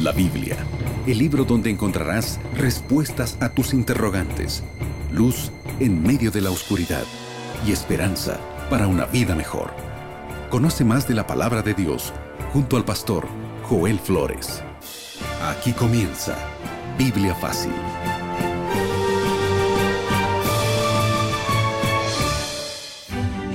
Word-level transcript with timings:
La 0.00 0.12
Biblia, 0.12 0.56
el 1.06 1.18
libro 1.18 1.44
donde 1.44 1.70
encontrarás 1.70 2.38
respuestas 2.54 3.36
a 3.40 3.48
tus 3.48 3.72
interrogantes, 3.72 4.62
luz 5.12 5.50
en 5.80 6.02
medio 6.02 6.30
de 6.30 6.40
la 6.40 6.50
oscuridad 6.50 7.04
y 7.66 7.72
esperanza 7.72 8.38
para 8.68 8.86
una 8.86 9.06
vida 9.06 9.34
mejor. 9.34 9.72
Conoce 10.50 10.84
más 10.84 11.08
de 11.08 11.14
la 11.14 11.26
palabra 11.26 11.62
de 11.62 11.74
Dios 11.74 12.12
junto 12.52 12.76
al 12.76 12.84
pastor 12.84 13.26
Joel 13.64 13.98
Flores. 13.98 14.62
Aquí 15.42 15.72
comienza 15.72 16.36
Biblia 16.98 17.34
Fácil. 17.34 17.72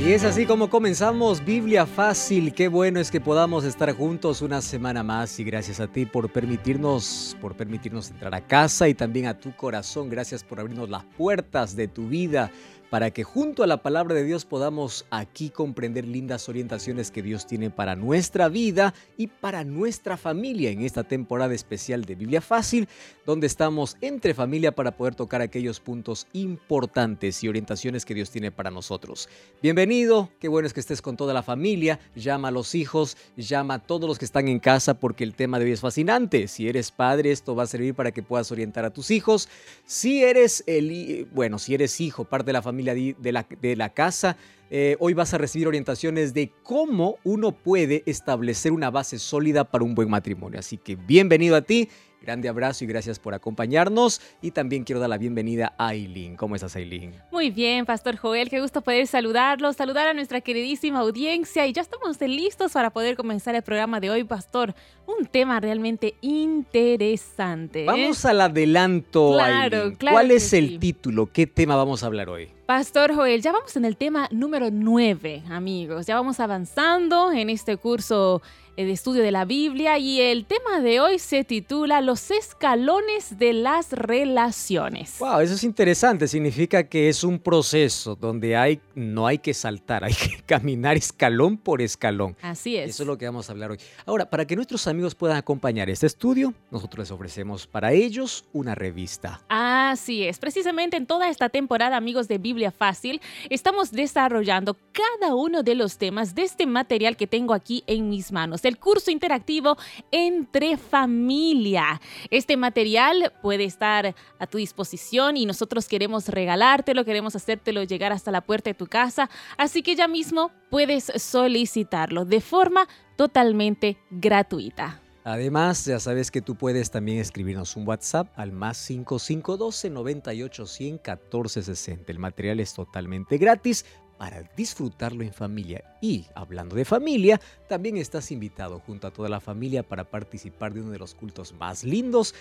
Y 0.01 0.13
es 0.13 0.23
así 0.23 0.45
como 0.45 0.69
comenzamos 0.69 1.43
Biblia 1.43 1.85
Fácil. 1.85 2.53
Qué 2.53 2.69
bueno 2.69 3.01
es 3.01 3.11
que 3.11 3.19
podamos 3.19 3.65
estar 3.65 3.91
juntos 3.93 4.41
una 4.41 4.61
semana 4.61 5.03
más 5.03 5.37
y 5.41 5.43
gracias 5.43 5.81
a 5.81 5.87
ti 5.87 6.05
por 6.05 6.31
permitirnos 6.31 7.35
por 7.41 7.57
permitirnos 7.57 8.09
entrar 8.09 8.33
a 8.33 8.39
casa 8.39 8.87
y 8.87 8.93
también 8.93 9.25
a 9.25 9.37
tu 9.37 9.53
corazón. 9.57 10.09
Gracias 10.09 10.41
por 10.45 10.61
abrirnos 10.61 10.89
las 10.89 11.03
puertas 11.03 11.75
de 11.75 11.89
tu 11.89 12.07
vida 12.07 12.49
para 12.89 13.11
que 13.11 13.23
junto 13.23 13.63
a 13.63 13.67
la 13.67 13.83
palabra 13.83 14.15
de 14.15 14.23
Dios 14.23 14.45
podamos 14.45 15.05
aquí 15.11 15.49
comprender 15.49 16.05
lindas 16.05 16.49
orientaciones 16.49 17.11
que 17.11 17.21
Dios 17.21 17.45
tiene 17.45 17.69
para 17.69 17.95
nuestra 17.95 18.49
vida 18.49 18.93
y 19.17 19.27
para 19.27 19.63
nuestra 19.63 20.17
familia 20.17 20.71
en 20.71 20.81
esta 20.81 21.03
temporada 21.03 21.53
especial 21.53 22.05
de 22.05 22.15
Biblia 22.15 22.41
Fácil, 22.41 22.87
donde 23.29 23.45
estamos 23.45 23.95
entre 24.01 24.33
familia 24.33 24.71
para 24.71 24.97
poder 24.97 25.13
tocar 25.13 25.39
aquellos 25.39 25.79
puntos 25.79 26.25
importantes 26.33 27.43
y 27.43 27.47
orientaciones 27.47 28.03
que 28.03 28.15
Dios 28.15 28.31
tiene 28.31 28.51
para 28.51 28.71
nosotros. 28.71 29.29
Bienvenido, 29.61 30.31
qué 30.39 30.47
bueno 30.47 30.65
es 30.65 30.73
que 30.73 30.79
estés 30.79 31.03
con 31.03 31.15
toda 31.15 31.31
la 31.31 31.43
familia, 31.43 31.99
llama 32.15 32.47
a 32.47 32.51
los 32.51 32.73
hijos, 32.73 33.17
llama 33.37 33.75
a 33.75 33.79
todos 33.85 34.09
los 34.09 34.17
que 34.17 34.25
están 34.25 34.47
en 34.47 34.57
casa 34.57 34.95
porque 34.95 35.23
el 35.23 35.35
tema 35.35 35.59
de 35.59 35.65
hoy 35.65 35.73
es 35.73 35.79
fascinante. 35.79 36.47
Si 36.47 36.67
eres 36.67 36.89
padre, 36.89 37.31
esto 37.31 37.55
va 37.55 37.61
a 37.61 37.67
servir 37.67 37.93
para 37.93 38.11
que 38.11 38.23
puedas 38.23 38.51
orientar 38.51 38.83
a 38.83 38.89
tus 38.89 39.11
hijos. 39.11 39.47
Si 39.85 40.23
eres 40.23 40.63
el, 40.65 41.27
bueno, 41.31 41.59
si 41.59 41.75
eres 41.75 42.01
hijo, 42.01 42.23
parte 42.23 42.47
de 42.47 42.53
la 42.53 42.63
familia, 42.63 42.95
de 42.95 43.31
la, 43.31 43.45
de 43.61 43.75
la 43.75 43.89
casa. 43.89 44.37
Eh, 44.71 44.97
hoy 44.99 45.15
vas 45.15 45.33
a 45.33 45.39
recibir 45.39 45.67
orientaciones 45.67 46.35
de 46.35 46.51
cómo 46.61 47.17
uno 47.23 47.51
puede 47.51 48.03
establecer 48.05 48.71
una 48.71 48.91
base 48.91 49.17
sólida 49.17 49.63
para 49.63 49.83
un 49.83 49.95
buen 49.95 50.09
matrimonio. 50.09 50.59
Así 50.59 50.77
que 50.77 50.95
bienvenido 50.95 51.55
a 51.55 51.61
ti 51.63 51.89
Grande 52.21 52.49
abrazo 52.49 52.83
y 52.83 52.87
gracias 52.87 53.17
por 53.17 53.33
acompañarnos. 53.33 54.21
Y 54.41 54.51
también 54.51 54.83
quiero 54.83 54.99
dar 54.99 55.09
la 55.09 55.17
bienvenida 55.17 55.73
a 55.77 55.87
Aileen. 55.87 56.35
¿Cómo 56.35 56.55
estás, 56.55 56.75
Aileen? 56.75 57.13
Muy 57.31 57.49
bien, 57.49 57.85
Pastor 57.85 58.17
Joel. 58.17 58.49
Qué 58.49 58.59
gusto 58.59 58.81
poder 58.81 59.07
saludarlos, 59.07 59.77
saludar 59.77 60.07
a 60.07 60.13
nuestra 60.13 60.41
queridísima 60.41 60.99
audiencia. 60.99 61.65
Y 61.65 61.73
ya 61.73 61.81
estamos 61.81 62.19
listos 62.19 62.73
para 62.73 62.89
poder 62.89 63.15
comenzar 63.15 63.55
el 63.55 63.61
programa 63.61 63.99
de 63.99 64.09
hoy, 64.09 64.23
Pastor. 64.25 64.75
Un 65.07 65.25
tema 65.27 65.59
realmente 65.59 66.15
interesante. 66.21 67.83
¿eh? 67.83 67.85
Vamos 67.85 68.25
al 68.25 68.41
adelanto. 68.41 69.33
Claro, 69.35 69.93
claro. 69.97 70.15
¿Cuál 70.15 70.31
es 70.31 70.51
el 70.53 70.77
título? 70.77 71.27
¿Qué 71.31 71.47
tema 71.47 71.77
vamos 71.77 72.03
a 72.03 72.07
hablar 72.07 72.29
hoy? 72.29 72.49
Pastor 72.65 73.15
Joel, 73.15 73.41
ya 73.41 73.51
vamos 73.51 73.75
en 73.77 73.85
el 73.85 73.97
tema 73.97 74.27
número 74.29 74.69
9, 74.71 75.43
amigos. 75.49 76.05
Ya 76.05 76.13
vamos 76.13 76.39
avanzando 76.39 77.31
en 77.31 77.49
este 77.49 77.77
curso 77.77 78.43
de 78.85 78.91
estudio 78.93 79.23
de 79.23 79.31
la 79.31 79.43
Biblia 79.43 79.97
y 79.97 80.21
el 80.21 80.45
tema 80.45 80.79
de 80.79 81.01
hoy 81.01 81.19
se 81.19 81.43
titula 81.43 81.99
Los 81.99 82.31
escalones 82.31 83.37
de 83.37 83.51
las 83.51 83.91
relaciones. 83.91 85.17
Wow, 85.19 85.41
eso 85.41 85.55
es 85.55 85.63
interesante. 85.65 86.27
Significa 86.27 86.83
que 86.83 87.09
es 87.09 87.25
un 87.25 87.39
proceso 87.39 88.15
donde 88.15 88.55
hay, 88.55 88.79
no 88.95 89.27
hay 89.27 89.39
que 89.39 89.53
saltar, 89.53 90.03
hay 90.05 90.13
que 90.13 90.41
caminar 90.45 90.95
escalón 90.95 91.57
por 91.57 91.81
escalón. 91.81 92.37
Así 92.41 92.77
es. 92.77 92.91
Eso 92.91 93.03
es 93.03 93.07
lo 93.07 93.17
que 93.17 93.25
vamos 93.25 93.49
a 93.49 93.51
hablar 93.51 93.71
hoy. 93.71 93.79
Ahora, 94.05 94.29
para 94.29 94.45
que 94.45 94.55
nuestros 94.55 94.87
amigos 94.87 95.13
puedan 95.13 95.35
acompañar 95.35 95.89
este 95.89 96.07
estudio, 96.07 96.53
nosotros 96.71 96.99
les 96.99 97.11
ofrecemos 97.11 97.67
para 97.67 97.91
ellos 97.91 98.45
una 98.53 98.75
revista. 98.75 99.41
Así 99.49 100.23
es. 100.23 100.39
Precisamente 100.39 100.95
en 100.95 101.05
toda 101.05 101.27
esta 101.27 101.49
temporada, 101.49 101.97
amigos 101.97 102.29
de 102.29 102.37
Biblia 102.37 102.71
Fácil, 102.71 103.19
estamos 103.49 103.91
desarrollando 103.91 104.77
cada 104.93 105.35
uno 105.35 105.63
de 105.63 105.75
los 105.75 105.97
temas 105.97 106.33
de 106.33 106.43
este 106.43 106.65
material 106.65 107.17
que 107.17 107.27
tengo 107.27 107.53
aquí 107.53 107.83
en 107.85 108.09
mis 108.09 108.31
manos 108.31 108.61
el 108.69 108.79
curso 108.79 109.11
interactivo 109.11 109.75
Entre 110.11 110.77
Familia. 110.77 111.99
Este 112.29 112.55
material 112.55 113.33
puede 113.41 113.65
estar 113.65 114.15
a 114.39 114.47
tu 114.47 114.57
disposición 114.57 115.35
y 115.35 115.45
nosotros 115.45 115.87
queremos 115.87 116.29
regalártelo, 116.29 117.03
queremos 117.03 117.35
hacértelo 117.35 117.83
llegar 117.83 118.13
hasta 118.13 118.31
la 118.31 118.41
puerta 118.41 118.69
de 118.69 118.75
tu 118.75 118.87
casa, 118.87 119.29
así 119.57 119.83
que 119.83 119.95
ya 119.95 120.07
mismo 120.07 120.51
puedes 120.69 121.11
solicitarlo 121.17 122.23
de 122.23 122.39
forma 122.39 122.87
totalmente 123.17 123.97
gratuita. 124.09 125.01
Además, 125.25 125.85
ya 125.85 125.99
sabes 125.99 126.31
que 126.31 126.41
tú 126.41 126.55
puedes 126.55 126.91
también 126.91 127.19
escribirnos 127.19 127.75
un 127.75 127.87
WhatsApp 127.87 128.31
al 128.35 128.51
más 128.51 128.77
5512 128.77 129.89
98 129.89 130.65
100 130.65 130.93
1460. 130.93 132.11
El 132.11 132.19
material 132.19 132.59
es 132.59 132.73
totalmente 132.73 133.37
gratis 133.37 133.85
para 134.19 134.43
disfrutarlo 134.57 135.23
en 135.23 135.33
familia. 135.33 135.83
Y 136.01 136.25
hablando 136.35 136.75
de 136.75 136.83
familia, 136.83 137.39
también 137.69 137.95
estás 137.95 138.31
invitado 138.31 138.79
junto 138.79 139.07
a 139.07 139.11
toda 139.11 139.29
la 139.29 139.39
familia 139.39 139.81
para 139.81 140.03
participar 140.03 140.73
de 140.73 140.81
uno 140.81 140.91
de 140.91 140.99
los 140.99 141.15
cultos 141.15 141.53
más 141.53 141.85
lindos 141.85 142.35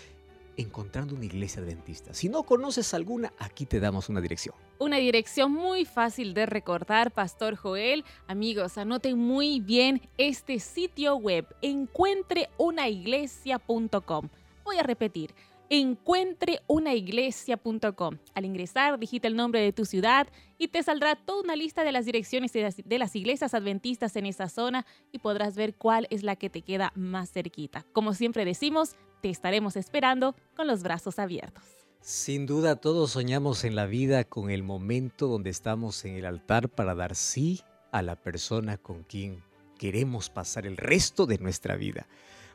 encontrando 0.56 1.14
una 1.14 1.26
iglesia 1.26 1.62
adventista. 1.62 2.12
Si 2.14 2.28
no 2.28 2.42
conoces 2.42 2.92
alguna, 2.94 3.32
aquí 3.38 3.64
te 3.64 3.78
damos 3.78 4.08
una 4.08 4.20
dirección. 4.20 4.56
Una 4.80 4.96
dirección 4.96 5.52
muy 5.52 5.84
fácil 5.84 6.34
de 6.34 6.46
recordar, 6.46 7.12
Pastor 7.12 7.54
Joel. 7.54 8.04
Amigos, 8.26 8.76
anoten 8.76 9.16
muy 9.16 9.60
bien 9.60 10.02
este 10.18 10.58
sitio 10.58 11.14
web, 11.14 11.46
encuentreunaiglesia.com. 11.62 14.28
Voy 14.64 14.78
a 14.78 14.82
repetir, 14.82 15.32
encuentreunaiglesia.com. 15.70 18.18
Al 18.34 18.44
ingresar, 18.44 18.98
digita 18.98 19.28
el 19.28 19.36
nombre 19.36 19.60
de 19.60 19.72
tu 19.72 19.84
ciudad 19.84 20.26
y 20.56 20.68
te 20.68 20.82
saldrá 20.82 21.16
toda 21.16 21.42
una 21.42 21.56
lista 21.56 21.84
de 21.84 21.92
las 21.92 22.04
direcciones 22.04 22.52
de 22.52 22.98
las, 22.98 23.16
iglesias 23.16 23.54
adventistas 23.54 24.16
en 24.16 24.26
esa 24.26 24.48
zona 24.48 24.86
y 25.12 25.18
podrás 25.18 25.56
ver 25.56 25.74
cuál 25.74 26.06
es 26.10 26.22
la 26.22 26.36
que 26.36 26.50
te 26.50 26.62
queda 26.62 26.92
más 26.94 27.30
cerquita. 27.30 27.84
Como 27.92 28.14
siempre 28.14 28.44
decimos, 28.44 28.96
te 29.20 29.30
estaremos 29.30 29.76
esperando 29.76 30.34
con 30.56 30.66
los 30.66 30.82
brazos 30.82 31.18
abiertos. 31.18 31.64
Sin 32.00 32.46
duda 32.46 32.76
todos 32.76 33.10
soñamos 33.10 33.64
en 33.64 33.74
la 33.74 33.86
vida 33.86 34.24
con 34.24 34.50
el 34.50 34.62
momento 34.62 35.26
donde 35.26 35.50
estamos 35.50 36.04
en 36.04 36.14
el 36.14 36.26
altar 36.26 36.68
para 36.68 36.94
dar 36.94 37.16
sí 37.16 37.62
a 37.90 38.02
la 38.02 38.16
persona 38.16 38.78
con 38.78 39.02
quien 39.02 39.42
queremos 39.78 40.30
pasar 40.30 40.66
el 40.66 40.76
resto 40.76 41.26
de 41.26 41.38
nuestra 41.38 41.76
vida. 41.76 42.06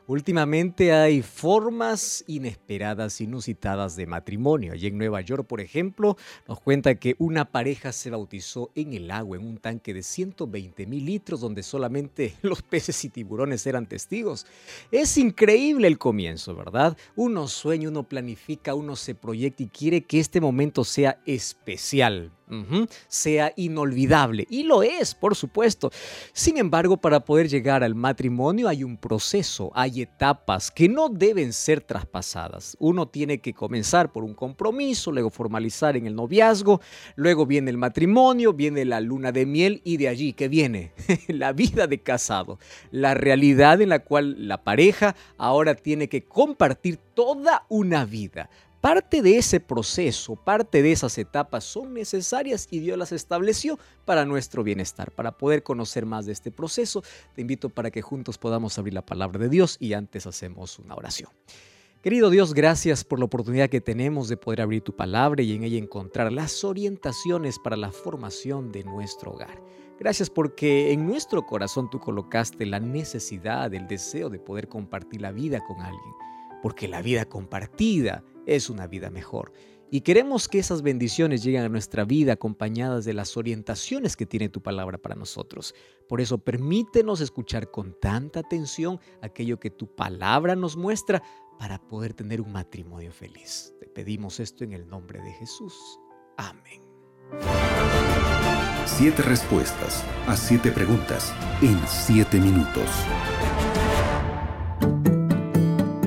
Últimamente 0.06 0.92
hay 0.92 1.22
formas 1.22 2.24
inesperadas, 2.26 3.22
inusitadas 3.22 3.96
de 3.96 4.04
matrimonio. 4.04 4.74
Allí 4.74 4.88
en 4.88 4.98
Nueva 4.98 5.22
York, 5.22 5.46
por 5.46 5.62
ejemplo, 5.62 6.18
nos 6.46 6.60
cuenta 6.60 6.96
que 6.96 7.16
una 7.18 7.46
pareja 7.46 7.90
se 7.90 8.10
bautizó 8.10 8.70
en 8.74 8.92
el 8.92 9.10
agua, 9.10 9.38
en 9.38 9.46
un 9.46 9.56
tanque 9.56 9.94
de 9.94 10.02
120 10.02 10.86
mil 10.86 11.06
litros, 11.06 11.40
donde 11.40 11.62
solamente 11.62 12.34
los 12.42 12.60
peces 12.60 13.02
y 13.06 13.08
tiburones 13.08 13.66
eran 13.66 13.86
testigos. 13.86 14.46
Es 14.90 15.16
increíble 15.16 15.88
el 15.88 15.96
comienzo, 15.96 16.54
¿verdad? 16.54 16.98
Uno 17.16 17.48
sueña, 17.48 17.88
uno 17.88 18.02
planifica, 18.02 18.74
uno 18.74 18.96
se 18.96 19.14
proyecta 19.14 19.62
y 19.62 19.68
quiere 19.68 20.02
que 20.02 20.20
este 20.20 20.38
momento 20.38 20.84
sea 20.84 21.18
especial 21.24 22.30
sea 23.08 23.52
inolvidable. 23.56 24.46
Y 24.50 24.64
lo 24.64 24.82
es, 24.82 25.14
por 25.14 25.34
supuesto. 25.34 25.90
Sin 26.32 26.58
embargo, 26.58 26.96
para 26.96 27.20
poder 27.20 27.48
llegar 27.48 27.82
al 27.82 27.94
matrimonio 27.94 28.68
hay 28.68 28.84
un 28.84 28.96
proceso, 28.96 29.70
hay 29.74 30.02
etapas 30.02 30.70
que 30.70 30.88
no 30.88 31.08
deben 31.08 31.52
ser 31.52 31.80
traspasadas. 31.80 32.76
Uno 32.78 33.08
tiene 33.08 33.38
que 33.38 33.54
comenzar 33.54 34.12
por 34.12 34.24
un 34.24 34.34
compromiso, 34.34 35.10
luego 35.12 35.30
formalizar 35.30 35.96
en 35.96 36.06
el 36.06 36.14
noviazgo, 36.14 36.80
luego 37.16 37.46
viene 37.46 37.70
el 37.70 37.78
matrimonio, 37.78 38.52
viene 38.52 38.84
la 38.84 39.00
luna 39.00 39.32
de 39.32 39.46
miel 39.46 39.80
y 39.84 39.96
de 39.96 40.08
allí 40.08 40.32
que 40.32 40.48
viene 40.48 40.92
la 41.28 41.52
vida 41.52 41.86
de 41.86 42.02
casado, 42.02 42.58
la 42.90 43.14
realidad 43.14 43.80
en 43.80 43.88
la 43.88 44.00
cual 44.00 44.48
la 44.48 44.62
pareja 44.64 45.16
ahora 45.38 45.74
tiene 45.74 46.08
que 46.08 46.24
compartir 46.24 46.98
toda 47.14 47.64
una 47.68 48.04
vida. 48.04 48.50
Parte 48.84 49.22
de 49.22 49.38
ese 49.38 49.60
proceso, 49.60 50.36
parte 50.36 50.82
de 50.82 50.92
esas 50.92 51.16
etapas 51.16 51.64
son 51.64 51.94
necesarias 51.94 52.68
y 52.70 52.80
Dios 52.80 52.98
las 52.98 53.12
estableció 53.12 53.78
para 54.04 54.26
nuestro 54.26 54.62
bienestar. 54.62 55.10
Para 55.10 55.38
poder 55.38 55.62
conocer 55.62 56.04
más 56.04 56.26
de 56.26 56.32
este 56.32 56.50
proceso, 56.50 57.02
te 57.34 57.40
invito 57.40 57.70
para 57.70 57.90
que 57.90 58.02
juntos 58.02 58.36
podamos 58.36 58.78
abrir 58.78 58.92
la 58.92 59.00
palabra 59.00 59.38
de 59.38 59.48
Dios 59.48 59.78
y 59.80 59.94
antes 59.94 60.26
hacemos 60.26 60.78
una 60.78 60.96
oración. 60.96 61.30
Querido 62.02 62.28
Dios, 62.28 62.52
gracias 62.52 63.04
por 63.04 63.18
la 63.18 63.24
oportunidad 63.24 63.70
que 63.70 63.80
tenemos 63.80 64.28
de 64.28 64.36
poder 64.36 64.60
abrir 64.60 64.82
tu 64.82 64.94
palabra 64.94 65.42
y 65.42 65.54
en 65.54 65.64
ella 65.64 65.78
encontrar 65.78 66.30
las 66.30 66.62
orientaciones 66.62 67.58
para 67.58 67.78
la 67.78 67.90
formación 67.90 68.70
de 68.70 68.84
nuestro 68.84 69.32
hogar. 69.32 69.62
Gracias 69.98 70.28
porque 70.28 70.92
en 70.92 71.06
nuestro 71.06 71.46
corazón 71.46 71.88
tú 71.88 72.00
colocaste 72.00 72.66
la 72.66 72.80
necesidad, 72.80 73.72
el 73.72 73.88
deseo 73.88 74.28
de 74.28 74.40
poder 74.40 74.68
compartir 74.68 75.22
la 75.22 75.32
vida 75.32 75.64
con 75.66 75.80
alguien, 75.80 76.12
porque 76.62 76.86
la 76.86 77.00
vida 77.00 77.24
compartida 77.24 78.22
es 78.46 78.70
una 78.70 78.86
vida 78.86 79.10
mejor. 79.10 79.52
Y 79.90 80.00
queremos 80.00 80.48
que 80.48 80.58
esas 80.58 80.82
bendiciones 80.82 81.44
lleguen 81.44 81.62
a 81.62 81.68
nuestra 81.68 82.04
vida 82.04 82.32
acompañadas 82.32 83.04
de 83.04 83.14
las 83.14 83.36
orientaciones 83.36 84.16
que 84.16 84.26
tiene 84.26 84.48
tu 84.48 84.60
palabra 84.60 84.98
para 84.98 85.14
nosotros. 85.14 85.74
Por 86.08 86.20
eso 86.20 86.38
permítenos 86.38 87.20
escuchar 87.20 87.70
con 87.70 87.94
tanta 88.00 88.40
atención 88.40 88.98
aquello 89.22 89.60
que 89.60 89.70
tu 89.70 89.86
palabra 89.94 90.56
nos 90.56 90.76
muestra 90.76 91.22
para 91.58 91.78
poder 91.78 92.14
tener 92.14 92.40
un 92.40 92.50
matrimonio 92.50 93.12
feliz. 93.12 93.72
Te 93.78 93.86
pedimos 93.86 94.40
esto 94.40 94.64
en 94.64 94.72
el 94.72 94.88
nombre 94.88 95.20
de 95.22 95.32
Jesús. 95.34 95.74
Amén. 96.36 96.82
Siete 98.86 99.22
respuestas 99.22 100.04
a 100.26 100.36
siete 100.36 100.70
preguntas 100.72 101.32
en 101.62 101.78
siete 101.86 102.38
minutos. 102.38 102.88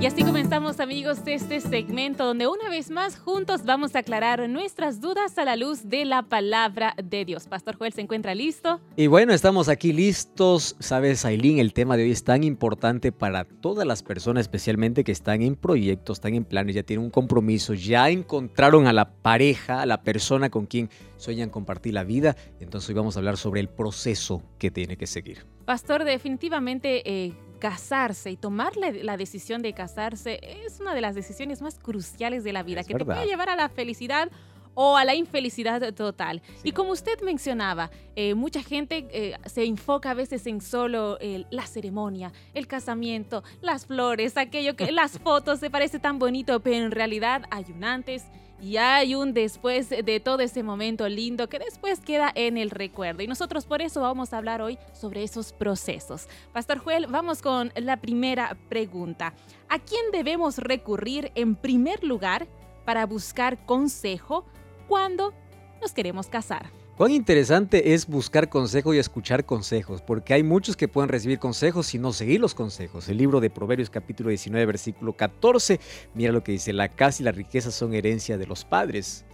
Y 0.08 0.10
así 0.10 0.24
comenzamos 0.24 0.80
amigos 0.80 1.18
este 1.26 1.60
segmento 1.60 2.26
donde 2.26 2.48
una 2.48 2.70
vez 2.70 2.90
más 2.90 3.20
juntos 3.20 3.66
vamos 3.66 3.94
a 3.94 4.00
aclarar 4.00 4.48
nuestras 4.48 5.02
dudas 5.02 5.38
a 5.38 5.44
la 5.44 5.58
luz 5.58 5.90
de 5.90 6.06
la 6.06 6.24
palabra 6.24 6.96
de 7.04 7.26
Dios. 7.26 7.46
Pastor 7.48 7.76
Joel 7.76 7.92
se 7.92 8.00
encuentra 8.00 8.34
listo. 8.34 8.80
Y 8.96 9.08
bueno, 9.08 9.34
estamos 9.34 9.68
aquí 9.68 9.92
listos. 9.92 10.78
Sabes, 10.80 11.26
Aileen, 11.26 11.60
el 11.60 11.74
tema 11.74 11.98
de 11.98 12.04
hoy 12.04 12.12
es 12.12 12.24
tan 12.24 12.46
importante 12.46 13.12
para 13.12 13.44
todas 13.44 13.86
las 13.86 14.02
personas, 14.02 14.44
especialmente 14.44 15.04
que 15.04 15.12
están 15.12 15.42
en 15.42 15.58
proyectos, 15.58 16.20
están 16.20 16.36
en 16.36 16.46
planes, 16.46 16.76
ya 16.76 16.84
tienen 16.84 17.04
un 17.04 17.12
compromiso, 17.12 17.74
ya 17.74 18.10
encontraron 18.10 18.88
a 18.88 18.94
la 18.94 19.10
pareja, 19.12 19.82
a 19.82 19.86
la 19.86 20.04
persona 20.04 20.50
con 20.50 20.68
quien 20.68 20.90
sueñan 21.18 21.50
compartir 21.50 21.94
la 21.94 22.06
vida. 22.06 22.38
Entonces 22.62 22.88
hoy 22.88 22.96
vamos 22.96 23.18
a 23.18 23.20
hablar 23.20 23.36
sobre 23.36 23.60
el 23.60 23.68
proceso 23.68 24.42
que 24.58 24.72
tiene 24.72 24.96
que 24.96 25.06
seguir. 25.06 25.46
Pastor, 25.66 26.06
definitivamente... 26.06 27.02
Eh, 27.04 27.34
casarse 27.58 28.32
y 28.32 28.38
tomar 28.38 28.74
la, 28.78 29.18
decisión 29.18 29.62
de 29.62 29.74
casarse 29.74 30.40
es 30.42 30.80
una 30.80 30.94
de 30.94 31.02
las 31.02 31.16
decisiones 31.16 31.62
más 31.62 31.80
cruciales 31.80 32.44
de 32.44 32.54
la 32.54 32.64
vida, 32.64 32.84
que 32.84 32.94
te 32.94 33.06
puede 33.06 33.26
llevar 33.26 33.50
a 33.50 33.56
la 33.56 33.70
felicidad 33.70 34.30
o 34.74 34.96
a 34.96 35.04
la 35.06 35.16
infelicidad 35.16 35.94
total. 35.96 36.44
Y 36.64 36.72
como 36.72 36.92
usted 36.92 37.20
mencionaba, 37.22 37.90
eh, 38.16 38.36
mucha 38.36 38.62
gente 38.62 39.08
eh, 39.12 39.36
se 39.46 39.66
enfoca 39.66 40.12
a 40.12 40.14
veces 40.14 40.46
en 40.46 40.62
solo 40.62 41.18
la 41.50 41.66
ceremonia, 41.66 42.32
el 42.54 42.68
casamiento, 42.68 43.44
las 43.62 43.88
flores, 43.88 44.38
aquello 44.38 44.76
que 44.76 44.92
las 44.92 45.18
fotos 45.24 45.60
se 45.60 45.72
parece 45.72 45.98
tan 45.98 46.20
bonito, 46.20 46.60
pero 46.60 46.76
en 46.76 46.92
realidad 46.92 47.44
hay 47.50 47.66
un 47.76 47.84
antes 47.84 48.26
y 48.60 48.78
hay 48.78 49.16
un 49.16 49.34
después 49.34 49.90
de 49.90 50.20
todo 50.20 50.40
ese 50.40 50.64
momento 50.64 51.08
lindo 51.08 51.48
que 51.50 51.60
después 51.60 52.00
queda 52.00 52.32
en 52.34 52.58
el 52.58 52.70
recuerdo. 52.70 53.22
Y 53.22 53.28
nosotros 53.28 53.66
por 53.66 53.82
eso 53.82 54.02
vamos 54.02 54.34
a 54.34 54.38
hablar 54.38 54.62
hoy 54.62 54.78
sobre 54.94 55.24
esos 55.24 55.54
procesos. 55.54 56.28
Pastor 56.54 56.80
Joel, 56.80 57.08
vamos 57.08 57.42
con 57.42 57.72
la 57.76 57.98
primera 57.98 58.58
pregunta. 58.70 59.34
¿A 59.70 59.80
quién 59.80 60.12
debemos 60.12 60.58
recurrir 60.58 61.32
en 61.36 61.56
primer 61.56 62.04
lugar 62.04 62.48
para 62.86 63.06
buscar 63.06 63.66
consejo 63.66 64.46
cuando 64.88 65.34
nos 65.82 65.94
queremos 65.94 66.28
casar? 66.28 66.72
Cuán 66.98 67.12
interesante 67.12 67.94
es 67.94 68.08
buscar 68.08 68.50
consejo 68.50 68.92
y 68.92 68.98
escuchar 68.98 69.46
consejos, 69.46 70.02
porque 70.02 70.34
hay 70.34 70.42
muchos 70.42 70.76
que 70.76 70.88
pueden 70.88 71.10
recibir 71.10 71.38
consejos 71.38 71.94
y 71.94 72.00
no 72.00 72.12
seguir 72.12 72.42
los 72.42 72.56
consejos. 72.56 73.08
El 73.08 73.18
libro 73.18 73.40
de 73.40 73.52
Proverbios 73.52 73.92
capítulo 73.92 74.30
19 74.30 74.66
versículo 74.66 75.14
14, 75.14 75.80
mira 76.16 76.32
lo 76.32 76.44
que 76.44 76.54
dice, 76.54 76.74
la 76.74 76.90
casa 76.90 77.22
y 77.22 77.26
la 77.26 77.32
riqueza 77.32 77.70
son 77.70 77.94
herencia 77.94 78.40
de 78.40 78.48
los 78.48 78.66
padres, 78.66 79.26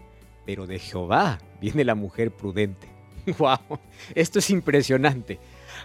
pero 0.46 0.68
de 0.68 0.78
Jehová 0.78 1.40
viene 1.62 1.86
la 1.86 1.96
mujer 1.96 2.32
prudente. 2.32 2.90
¡Wow! 3.38 3.80
Esto 4.14 4.40
es 4.40 4.50
impresionante. 4.50 5.40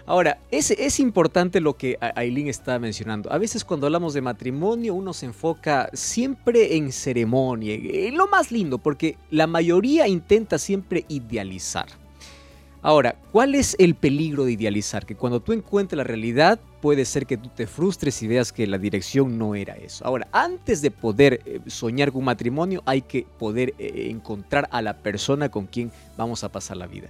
Ahora, 0.05 0.39
es, 0.51 0.71
es 0.71 0.99
importante 0.99 1.59
lo 1.59 1.75
que 1.75 1.97
Aileen 2.15 2.47
está 2.47 2.79
mencionando. 2.79 3.31
A 3.31 3.37
veces 3.37 3.63
cuando 3.63 3.87
hablamos 3.87 4.13
de 4.13 4.21
matrimonio 4.21 4.93
uno 4.93 5.13
se 5.13 5.25
enfoca 5.25 5.89
siempre 5.93 6.75
en 6.75 6.91
ceremonia, 6.91 7.75
en 7.75 8.17
lo 8.17 8.27
más 8.27 8.51
lindo, 8.51 8.77
porque 8.77 9.17
la 9.31 9.47
mayoría 9.47 10.07
intenta 10.07 10.57
siempre 10.57 11.05
idealizar. 11.07 11.87
Ahora, 12.81 13.15
¿cuál 13.33 13.55
es 13.55 13.75
el 13.77 13.93
peligro 13.93 14.45
de 14.45 14.53
idealizar? 14.53 15.05
Que 15.05 15.15
cuando 15.15 15.41
tú 15.41 15.51
encuentres 15.51 15.97
la 15.97 16.05
realidad, 16.05 16.61
puede 16.81 17.03
ser 17.03 17.25
que 17.25 17.35
tú 17.35 17.49
te 17.53 17.67
frustres 17.67 18.23
y 18.23 18.27
veas 18.27 18.53
que 18.53 18.65
la 18.67 18.77
dirección 18.77 19.37
no 19.37 19.53
era 19.53 19.73
eso. 19.75 20.05
Ahora, 20.05 20.29
antes 20.31 20.81
de 20.81 20.89
poder 20.89 21.41
eh, 21.45 21.59
soñar 21.67 22.13
con 22.13 22.19
un 22.19 22.25
matrimonio, 22.25 22.81
hay 22.85 23.01
que 23.01 23.27
poder 23.37 23.73
eh, 23.77 24.07
encontrar 24.09 24.69
a 24.71 24.81
la 24.81 24.93
persona 24.97 25.49
con 25.49 25.65
quien 25.65 25.91
vamos 26.15 26.45
a 26.45 26.49
pasar 26.53 26.77
la 26.77 26.87
vida. 26.87 27.09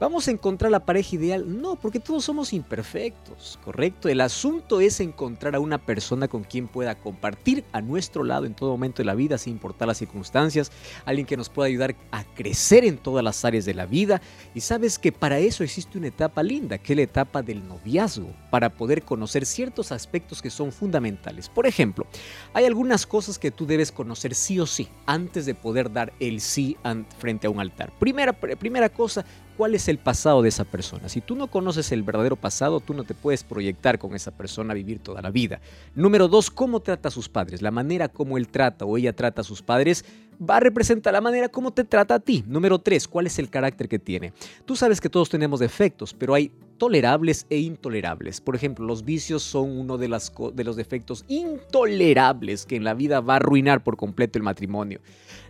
¿Vamos 0.00 0.28
a 0.28 0.30
encontrar 0.30 0.70
la 0.70 0.84
pareja 0.86 1.16
ideal? 1.16 1.60
No, 1.60 1.74
porque 1.74 1.98
todos 1.98 2.24
somos 2.24 2.52
imperfectos, 2.52 3.58
¿correcto? 3.64 4.08
El 4.08 4.20
asunto 4.20 4.80
es 4.80 5.00
encontrar 5.00 5.56
a 5.56 5.60
una 5.60 5.78
persona 5.78 6.28
con 6.28 6.44
quien 6.44 6.68
pueda 6.68 6.94
compartir 6.94 7.64
a 7.72 7.80
nuestro 7.80 8.22
lado 8.22 8.46
en 8.46 8.54
todo 8.54 8.70
momento 8.70 8.98
de 8.98 9.06
la 9.06 9.16
vida, 9.16 9.38
sin 9.38 9.54
importar 9.54 9.88
las 9.88 9.98
circunstancias, 9.98 10.70
alguien 11.04 11.26
que 11.26 11.36
nos 11.36 11.48
pueda 11.48 11.66
ayudar 11.66 11.96
a 12.12 12.22
crecer 12.22 12.84
en 12.84 12.96
todas 12.96 13.24
las 13.24 13.44
áreas 13.44 13.64
de 13.64 13.74
la 13.74 13.86
vida. 13.86 14.22
Y 14.54 14.60
sabes 14.60 15.00
que 15.00 15.10
para 15.10 15.40
eso 15.40 15.64
existe 15.64 15.98
una 15.98 16.06
etapa 16.06 16.44
linda, 16.44 16.78
que 16.78 16.92
es 16.92 16.96
la 16.96 17.02
etapa 17.02 17.42
del 17.42 17.66
noviazgo, 17.66 18.32
para 18.52 18.70
poder 18.70 19.02
conocer 19.02 19.44
ciertos 19.44 19.90
aspectos 19.90 20.40
que 20.40 20.50
son 20.50 20.70
fundamentales. 20.70 21.48
Por 21.48 21.66
ejemplo, 21.66 22.06
hay 22.54 22.66
algunas 22.66 23.04
cosas 23.04 23.36
que 23.36 23.50
tú 23.50 23.66
debes 23.66 23.90
conocer 23.90 24.36
sí 24.36 24.60
o 24.60 24.66
sí 24.66 24.88
antes 25.06 25.44
de 25.44 25.56
poder 25.56 25.92
dar 25.92 26.12
el 26.20 26.40
sí 26.40 26.76
frente 27.18 27.48
a 27.48 27.50
un 27.50 27.58
altar. 27.58 27.92
Primera, 27.98 28.32
primera 28.32 28.88
cosa, 28.90 29.24
cuál 29.58 29.74
es 29.74 29.88
el 29.88 29.98
pasado 29.98 30.40
de 30.40 30.50
esa 30.50 30.62
persona. 30.62 31.08
Si 31.08 31.20
tú 31.20 31.34
no 31.34 31.48
conoces 31.48 31.90
el 31.90 32.04
verdadero 32.04 32.36
pasado, 32.36 32.78
tú 32.78 32.94
no 32.94 33.02
te 33.02 33.12
puedes 33.12 33.42
proyectar 33.42 33.98
con 33.98 34.14
esa 34.14 34.30
persona 34.30 34.70
a 34.70 34.76
vivir 34.76 35.00
toda 35.00 35.20
la 35.20 35.32
vida. 35.32 35.60
Número 35.96 36.28
dos, 36.28 36.48
cómo 36.48 36.78
trata 36.78 37.08
a 37.08 37.10
sus 37.10 37.28
padres. 37.28 37.60
La 37.60 37.72
manera 37.72 38.08
como 38.08 38.38
él 38.38 38.46
trata 38.46 38.84
o 38.84 38.96
ella 38.96 39.12
trata 39.12 39.40
a 39.40 39.44
sus 39.44 39.60
padres 39.60 40.04
va 40.40 40.58
a 40.58 40.60
representar 40.60 41.12
la 41.12 41.20
manera 41.20 41.48
como 41.48 41.72
te 41.72 41.82
trata 41.82 42.14
a 42.14 42.20
ti. 42.20 42.44
Número 42.46 42.78
tres, 42.78 43.08
cuál 43.08 43.26
es 43.26 43.38
el 43.40 43.50
carácter 43.50 43.88
que 43.88 43.98
tiene. 43.98 44.32
Tú 44.64 44.76
sabes 44.76 45.00
que 45.00 45.10
todos 45.10 45.28
tenemos 45.28 45.60
defectos, 45.60 46.14
pero 46.14 46.34
hay 46.34 46.52
tolerables 46.78 47.46
e 47.50 47.58
intolerables. 47.58 48.40
Por 48.40 48.54
ejemplo, 48.54 48.86
los 48.86 49.04
vicios 49.04 49.42
son 49.42 49.76
uno 49.76 49.98
de, 49.98 50.08
los 50.08 50.76
defectos 50.76 51.24
intolerables 51.26 52.64
que 52.64 52.76
en 52.76 52.84
la 52.84 52.94
vida 52.94 53.20
va 53.20 53.34
a 53.34 53.36
arruinar 53.36 53.82
por 53.82 53.96
completo 53.96 54.38
el 54.38 54.44
matrimonio. 54.44 55.00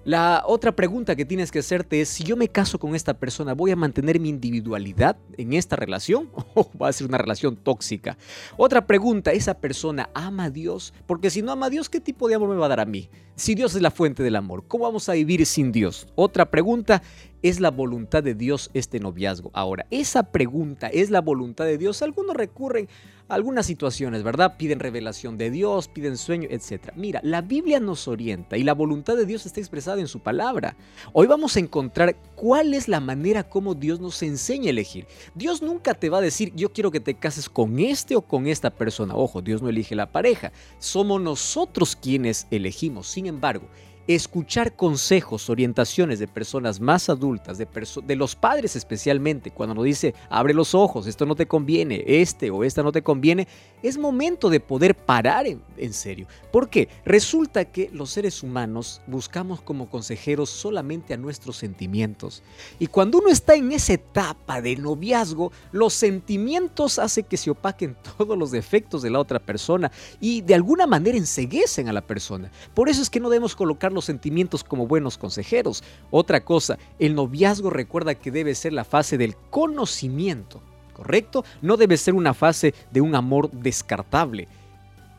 La 0.04 0.44
otra 0.46 0.74
pregunta 0.74 1.16
que 1.16 1.24
tienes 1.24 1.50
que 1.50 1.58
hacerte 1.58 2.00
es, 2.00 2.08
si 2.08 2.24
yo 2.24 2.36
me 2.36 2.48
caso 2.48 2.78
con 2.78 2.94
esta 2.94 3.14
persona, 3.14 3.52
¿voy 3.52 3.70
a 3.72 3.76
mantener 3.76 4.20
mi 4.20 4.28
individualidad 4.28 5.16
en 5.36 5.52
esta 5.52 5.76
relación 5.76 6.30
o 6.54 6.70
va 6.80 6.88
a 6.88 6.92
ser 6.92 7.06
una 7.06 7.18
relación 7.18 7.56
tóxica? 7.56 8.16
Otra 8.56 8.86
pregunta, 8.86 9.32
¿esa 9.32 9.54
persona 9.54 10.08
ama 10.14 10.44
a 10.44 10.50
Dios? 10.50 10.94
Porque 11.06 11.30
si 11.30 11.42
no 11.42 11.52
ama 11.52 11.66
a 11.66 11.70
Dios, 11.70 11.88
¿qué 11.88 12.00
tipo 12.00 12.28
de 12.28 12.36
amor 12.36 12.50
me 12.50 12.56
va 12.56 12.66
a 12.66 12.70
dar 12.70 12.80
a 12.80 12.86
mí? 12.86 13.10
Si 13.34 13.54
Dios 13.54 13.74
es 13.74 13.82
la 13.82 13.90
fuente 13.90 14.22
del 14.22 14.36
amor, 14.36 14.64
¿cómo 14.66 14.84
vamos 14.84 15.08
a 15.08 15.12
vivir 15.12 15.44
sin 15.46 15.70
Dios? 15.70 16.08
Otra 16.14 16.50
pregunta, 16.50 17.02
¿es 17.42 17.60
la 17.60 17.70
voluntad 17.70 18.22
de 18.22 18.34
Dios 18.34 18.70
este 18.74 18.98
noviazgo? 18.98 19.50
Ahora, 19.54 19.86
esa 19.90 20.24
pregunta, 20.32 20.88
¿es 20.88 21.10
la 21.10 21.20
voluntad 21.20 21.64
de 21.64 21.78
Dios? 21.78 22.02
Algunos 22.02 22.34
recurren 22.36 22.88
algunas 23.28 23.66
situaciones, 23.66 24.22
¿verdad? 24.22 24.56
Piden 24.56 24.80
revelación 24.80 25.36
de 25.38 25.50
Dios, 25.50 25.88
piden 25.88 26.16
sueño, 26.16 26.48
etc. 26.50 26.92
Mira, 26.96 27.20
la 27.22 27.42
Biblia 27.42 27.78
nos 27.78 28.08
orienta 28.08 28.56
y 28.56 28.62
la 28.62 28.74
voluntad 28.74 29.16
de 29.16 29.26
Dios 29.26 29.46
está 29.46 29.60
expresada 29.60 30.00
en 30.00 30.08
su 30.08 30.20
palabra. 30.20 30.76
Hoy 31.12 31.26
vamos 31.26 31.56
a 31.56 31.60
encontrar 31.60 32.16
cuál 32.34 32.74
es 32.74 32.88
la 32.88 33.00
manera 33.00 33.44
como 33.48 33.74
Dios 33.74 34.00
nos 34.00 34.22
enseña 34.22 34.68
a 34.68 34.70
elegir. 34.70 35.06
Dios 35.34 35.62
nunca 35.62 35.94
te 35.94 36.08
va 36.08 36.18
a 36.18 36.22
decir, 36.22 36.52
yo 36.54 36.72
quiero 36.72 36.90
que 36.90 37.00
te 37.00 37.14
cases 37.14 37.48
con 37.48 37.78
este 37.78 38.16
o 38.16 38.22
con 38.22 38.46
esta 38.46 38.70
persona. 38.70 39.14
Ojo, 39.14 39.42
Dios 39.42 39.62
no 39.62 39.68
elige 39.68 39.94
la 39.94 40.10
pareja. 40.10 40.52
Somos 40.78 41.20
nosotros 41.20 41.96
quienes 41.96 42.46
elegimos. 42.50 43.08
Sin 43.08 43.26
embargo, 43.26 43.68
escuchar 44.08 44.74
consejos, 44.74 45.50
orientaciones 45.50 46.18
de 46.18 46.26
personas 46.26 46.80
más 46.80 47.10
adultas, 47.10 47.58
de, 47.58 47.68
de, 48.04 48.16
los 48.16 48.34
padres 48.34 48.74
especialmente, 48.74 49.50
cuando 49.50 49.74
nos 49.74 49.84
dice, 49.84 50.14
abre 50.30 50.54
los 50.54 50.74
ojos, 50.74 51.06
esto 51.06 51.26
no 51.26 51.34
te 51.34 51.46
conviene, 51.46 52.02
este 52.06 52.50
o 52.50 52.64
esta 52.64 52.82
no 52.82 52.90
te 52.90 53.02
conviene, 53.02 53.46
es 53.82 53.98
momento 53.98 54.50
de 54.50 54.60
poder 54.60 54.94
parar 54.94 55.46
en, 55.46 55.92
serio. 55.92 56.26
¿Por 56.50 56.68
qué? 56.68 56.88
Resulta 57.04 57.64
que 57.64 57.90
los 57.92 58.10
seres 58.10 58.42
humanos 58.42 59.00
buscamos 59.06 59.60
como 59.60 59.88
consejeros 59.88 60.50
solamente 60.50 61.14
a 61.14 61.16
nuestros 61.16 61.56
sentimientos. 61.56 62.42
Y 62.78 62.88
cuando 62.88 63.18
uno 63.18 63.28
está 63.28 63.54
en 63.54 63.72
esa 63.72 63.94
etapa 63.94 64.60
de 64.60 64.76
noviazgo, 64.76 65.52
los 65.72 65.94
sentimientos 65.94 66.98
hacen 66.98 67.24
que 67.24 67.36
se 67.36 67.50
opaquen 67.50 67.96
todos 68.16 68.36
los 68.36 68.50
defectos 68.50 69.02
de 69.02 69.10
la 69.10 69.20
otra 69.20 69.38
persona 69.38 69.90
y 70.20 70.40
de 70.42 70.54
alguna 70.54 70.86
manera 70.86 71.16
enseguecen 71.16 71.88
a 71.88 71.92
la 71.92 72.02
persona. 72.02 72.50
Por 72.74 72.88
eso 72.88 73.02
es 73.02 73.10
que 73.10 73.20
no 73.20 73.30
debemos 73.30 73.56
colocar 73.56 73.92
los 73.92 74.04
sentimientos 74.04 74.64
como 74.64 74.86
buenos 74.86 75.18
consejeros. 75.18 75.82
Otra 76.10 76.44
cosa, 76.44 76.78
el 76.98 77.14
noviazgo 77.14 77.70
recuerda 77.70 78.14
que 78.14 78.30
debe 78.30 78.54
ser 78.54 78.72
la 78.72 78.84
fase 78.84 79.18
del 79.18 79.36
conocimiento, 79.50 80.62
¿correcto? 80.98 81.44
No 81.62 81.76
debe 81.76 81.96
ser 81.96 82.14
una 82.14 82.34
fase 82.34 82.74
de 82.90 83.00
un 83.00 83.14
amor 83.14 83.48
descartable. 83.52 84.48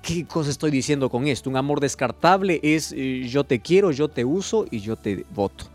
¿Qué 0.01 0.25
cosa 0.25 0.49
estoy 0.49 0.71
diciendo 0.71 1.09
con 1.09 1.25
esto? 1.27 1.49
Un 1.49 1.55
amor 1.55 1.79
descartable 1.79 2.59
es 2.61 2.93
eh, 2.95 3.27
yo 3.29 3.45
te 3.45 3.61
quiero, 3.61 3.91
yo 3.91 4.09
te 4.09 4.25
uso 4.25 4.65
y 4.69 4.79
yo 4.81 4.97
te 4.97 5.25
voto. 5.33 5.65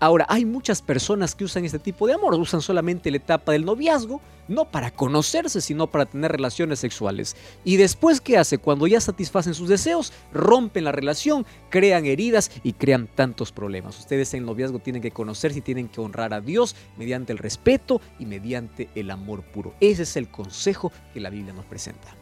Ahora, 0.00 0.24
hay 0.28 0.44
muchas 0.44 0.82
personas 0.82 1.34
que 1.34 1.42
usan 1.42 1.64
este 1.64 1.80
tipo 1.80 2.06
de 2.06 2.14
amor, 2.14 2.34
usan 2.34 2.60
solamente 2.60 3.10
la 3.10 3.16
etapa 3.16 3.50
del 3.50 3.64
noviazgo, 3.64 4.20
no 4.46 4.66
para 4.66 4.92
conocerse, 4.92 5.60
sino 5.60 5.88
para 5.88 6.06
tener 6.06 6.30
relaciones 6.30 6.78
sexuales. 6.78 7.34
Y 7.64 7.76
después, 7.76 8.20
¿qué 8.20 8.38
hace? 8.38 8.58
Cuando 8.58 8.86
ya 8.86 9.00
satisfacen 9.00 9.52
sus 9.52 9.68
deseos, 9.68 10.12
rompen 10.32 10.84
la 10.84 10.92
relación, 10.92 11.44
crean 11.70 12.06
heridas 12.06 12.52
y 12.62 12.74
crean 12.74 13.08
tantos 13.08 13.50
problemas. 13.50 13.98
Ustedes 13.98 14.32
en 14.34 14.40
el 14.40 14.46
noviazgo 14.46 14.78
tienen 14.78 15.02
que 15.02 15.10
conocerse 15.10 15.58
y 15.58 15.62
tienen 15.62 15.88
que 15.88 16.00
honrar 16.00 16.34
a 16.34 16.40
Dios 16.40 16.76
mediante 16.96 17.32
el 17.32 17.38
respeto 17.38 18.00
y 18.20 18.26
mediante 18.26 18.90
el 18.94 19.10
amor 19.10 19.42
puro. 19.42 19.74
Ese 19.80 20.04
es 20.04 20.16
el 20.16 20.28
consejo 20.28 20.92
que 21.12 21.18
la 21.18 21.30
Biblia 21.30 21.52
nos 21.52 21.64
presenta. 21.64 22.14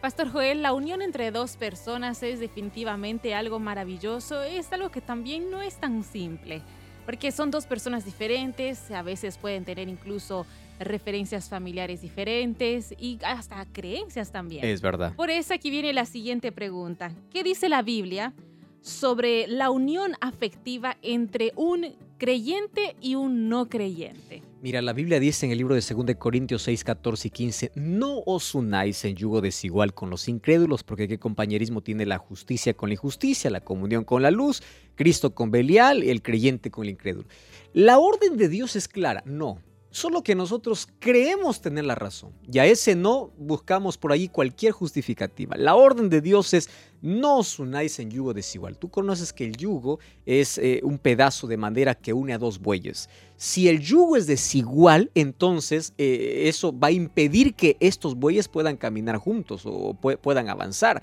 Pastor 0.00 0.30
Joel, 0.30 0.62
la 0.62 0.72
unión 0.72 1.02
entre 1.02 1.32
dos 1.32 1.56
personas 1.56 2.22
es 2.22 2.38
definitivamente 2.38 3.34
algo 3.34 3.58
maravilloso, 3.58 4.42
es 4.44 4.72
algo 4.72 4.90
que 4.90 5.00
también 5.00 5.50
no 5.50 5.60
es 5.60 5.74
tan 5.74 6.04
simple 6.04 6.62
porque 7.04 7.32
son 7.32 7.50
dos 7.50 7.66
personas 7.66 8.04
diferentes, 8.04 8.90
a 8.90 9.02
veces 9.02 9.38
pueden 9.38 9.64
tener 9.64 9.88
incluso 9.88 10.46
referencias 10.78 11.48
familiares 11.48 12.00
diferentes 12.00 12.94
y 12.98 13.18
hasta 13.24 13.64
creencias 13.66 14.32
también. 14.32 14.64
Es 14.64 14.80
verdad. 14.80 15.14
Por 15.14 15.30
eso 15.30 15.54
aquí 15.54 15.70
viene 15.70 15.92
la 15.92 16.06
siguiente 16.06 16.52
pregunta. 16.52 17.12
¿Qué 17.30 17.42
dice 17.42 17.68
la 17.68 17.82
Biblia 17.82 18.32
sobre 18.80 19.46
la 19.46 19.70
unión 19.70 20.14
afectiva 20.20 20.96
entre 21.02 21.52
un 21.56 21.94
creyente 22.18 22.96
y 23.00 23.14
un 23.14 23.48
no 23.48 23.68
creyente? 23.68 24.42
Mira, 24.62 24.82
la 24.82 24.92
Biblia 24.92 25.18
dice 25.18 25.46
en 25.46 25.52
el 25.52 25.58
libro 25.58 25.74
de 25.74 25.80
2 25.80 26.16
Corintios 26.18 26.64
6, 26.64 26.84
14 26.84 27.28
y 27.28 27.30
15, 27.30 27.72
no 27.76 28.18
os 28.26 28.54
unáis 28.54 29.02
en 29.06 29.16
yugo 29.16 29.40
desigual 29.40 29.94
con 29.94 30.10
los 30.10 30.28
incrédulos, 30.28 30.84
porque 30.84 31.08
qué 31.08 31.18
compañerismo 31.18 31.80
tiene 31.80 32.04
la 32.04 32.18
justicia 32.18 32.74
con 32.74 32.90
la 32.90 32.92
injusticia, 32.92 33.48
la 33.48 33.62
comunión 33.62 34.04
con 34.04 34.20
la 34.20 34.30
luz, 34.30 34.62
Cristo 34.96 35.34
con 35.34 35.50
Belial, 35.50 36.02
el 36.02 36.20
creyente 36.20 36.70
con 36.70 36.84
el 36.84 36.90
incrédulo. 36.90 37.26
La 37.72 37.98
orden 37.98 38.36
de 38.36 38.50
Dios 38.50 38.76
es 38.76 38.86
clara, 38.86 39.22
no, 39.24 39.62
Solo 39.92 40.22
que 40.22 40.36
nosotros 40.36 40.86
creemos 41.00 41.60
tener 41.60 41.84
la 41.84 41.96
razón 41.96 42.32
y 42.50 42.60
a 42.60 42.66
ese 42.66 42.94
no 42.94 43.32
buscamos 43.36 43.98
por 43.98 44.12
ahí 44.12 44.28
cualquier 44.28 44.70
justificativa. 44.70 45.56
La 45.56 45.74
orden 45.74 46.08
de 46.08 46.20
Dios 46.20 46.54
es 46.54 46.70
no 47.02 47.38
os 47.38 47.58
unáis 47.58 47.98
en 47.98 48.08
yugo 48.08 48.32
desigual. 48.32 48.78
Tú 48.78 48.88
conoces 48.88 49.32
que 49.32 49.44
el 49.44 49.56
yugo 49.56 49.98
es 50.26 50.58
eh, 50.58 50.80
un 50.84 50.98
pedazo 50.98 51.48
de 51.48 51.56
madera 51.56 51.96
que 51.96 52.12
une 52.12 52.32
a 52.32 52.38
dos 52.38 52.60
bueyes. 52.60 53.08
Si 53.36 53.68
el 53.68 53.80
yugo 53.80 54.16
es 54.16 54.28
desigual, 54.28 55.10
entonces 55.16 55.92
eh, 55.98 56.44
eso 56.46 56.78
va 56.78 56.88
a 56.88 56.92
impedir 56.92 57.54
que 57.54 57.76
estos 57.80 58.14
bueyes 58.14 58.46
puedan 58.46 58.76
caminar 58.76 59.16
juntos 59.16 59.62
o 59.64 59.94
puedan 59.94 60.48
avanzar. 60.48 61.02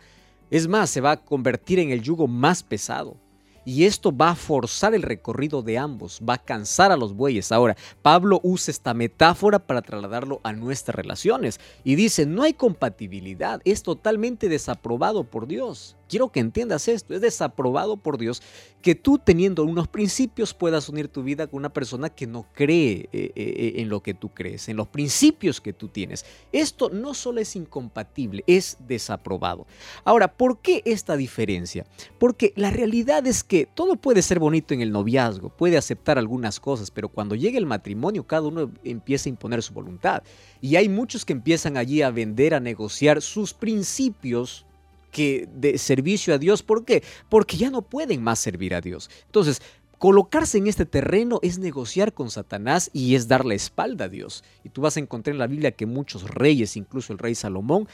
Es 0.49 0.69
más, 0.69 0.89
se 0.89 1.01
va 1.01 1.11
a 1.11 1.17
convertir 1.17 1.79
en 1.79 1.91
el 1.91 2.01
yugo 2.01 2.27
más 2.27 2.63
pesado 2.63 3.17
y 3.67 3.83
esto 3.83 4.15
va 4.15 4.29
a 4.29 4.35
forzar 4.35 4.95
el 4.95 5.01
recorrido 5.01 5.61
de 5.61 5.77
ambos, 5.77 6.21
va 6.27 6.35
a 6.35 6.41
cansar 6.41 6.93
a 6.93 6.95
los 6.95 7.13
bueyes. 7.13 7.51
Ahora, 7.51 7.75
Pablo 8.01 8.39
usa 8.41 8.71
esta 8.71 8.93
metáfora 8.93 9.59
para 9.59 9.81
trasladarlo 9.81 10.39
a 10.43 10.53
nuestras 10.53 10.95
relaciones 10.95 11.59
y 11.83 11.95
dice, 11.95 12.25
no 12.25 12.43
hay 12.43 12.53
compatibilidad, 12.53 13.59
es 13.65 13.83
totalmente 13.83 14.47
desaprobado 14.47 15.25
por 15.25 15.47
Dios. 15.47 15.96
Quiero 16.07 16.31
que 16.31 16.39
entiendas 16.39 16.87
esto, 16.87 17.13
es 17.13 17.21
desaprobado 17.21 17.97
por 17.97 18.17
Dios 18.17 18.41
que 18.81 18.95
tú 18.95 19.17
teniendo 19.17 19.63
unos 19.63 19.87
principios 19.87 20.53
puedas 20.53 20.87
unir 20.87 21.07
tu 21.07 21.23
vida 21.23 21.47
con 21.47 21.57
una 21.57 21.73
persona 21.73 22.09
que 22.09 22.27
no 22.27 22.45
cree 22.53 23.09
eh, 23.11 23.31
eh, 23.35 23.73
en 23.77 23.89
lo 23.89 24.01
que 24.01 24.13
tú 24.13 24.29
crees, 24.29 24.69
en 24.69 24.77
los 24.77 24.87
principios 24.87 25.59
que 25.59 25.73
tú 25.73 25.89
tienes. 25.89 26.25
Esto 26.51 26.89
no 26.89 27.13
solo 27.13 27.41
es 27.41 27.55
incompatible, 27.55 28.43
es 28.47 28.77
desaprobado. 28.87 29.67
Ahora, 30.03 30.31
¿por 30.31 30.59
qué 30.61 30.83
esta 30.85 31.17
diferencia? 31.17 31.85
Porque 32.19 32.53
la 32.55 32.69
realidad 32.69 33.25
es 33.27 33.43
que 33.43 33.65
todo 33.65 33.95
puede 33.95 34.21
ser 34.21 34.39
bonito 34.39 34.73
en 34.73 34.81
el 34.81 34.91
noviazgo, 34.91 35.49
puede 35.49 35.77
aceptar 35.77 36.17
algunas 36.17 36.59
cosas, 36.59 36.91
pero 36.91 37.09
cuando 37.09 37.35
llega 37.35 37.57
el 37.57 37.65
matrimonio 37.65 38.27
cada 38.27 38.47
uno 38.47 38.71
empieza 38.83 39.27
a 39.27 39.31
imponer 39.31 39.63
su 39.63 39.73
voluntad. 39.73 40.23
Y 40.61 40.75
hay 40.75 40.87
muchos 40.87 41.25
que 41.25 41.33
empiezan 41.33 41.77
allí 41.77 42.01
a 42.01 42.11
vender, 42.11 42.53
a 42.53 42.59
negociar 42.59 43.21
sus 43.21 43.53
principios 43.53 44.66
de 45.17 45.77
servicio 45.77 46.33
a 46.33 46.37
Dios. 46.37 46.63
¿Por 46.63 46.85
qué? 46.85 47.03
Porque 47.29 47.57
ya 47.57 47.69
no 47.69 47.81
pueden 47.81 48.23
más 48.23 48.39
servir 48.39 48.75
a 48.75 48.81
Dios. 48.81 49.09
Entonces, 49.25 49.61
Colocarse 49.97 50.59
en 50.59 50.67
este 50.67 50.85
terreno 50.85 51.39
es 51.41 51.57
negociar 51.57 52.13
con 52.13 52.29
Satanás 52.29 52.91
y 52.93 53.15
es 53.15 53.27
dar 53.27 53.45
la 53.45 53.55
espalda 53.55 54.05
a 54.05 54.09
Dios. 54.09 54.43
Y 54.63 54.69
tú 54.69 54.81
vas 54.81 54.95
a 54.95 54.99
encontrar 54.99 55.33
en 55.33 55.39
la 55.39 55.47
Biblia 55.47 55.71
que 55.71 55.87
muchos 55.87 56.29
reyes, 56.29 56.77
incluso 56.77 57.13
el 57.13 57.19
rey 57.19 57.33
Salomón, 57.33 57.87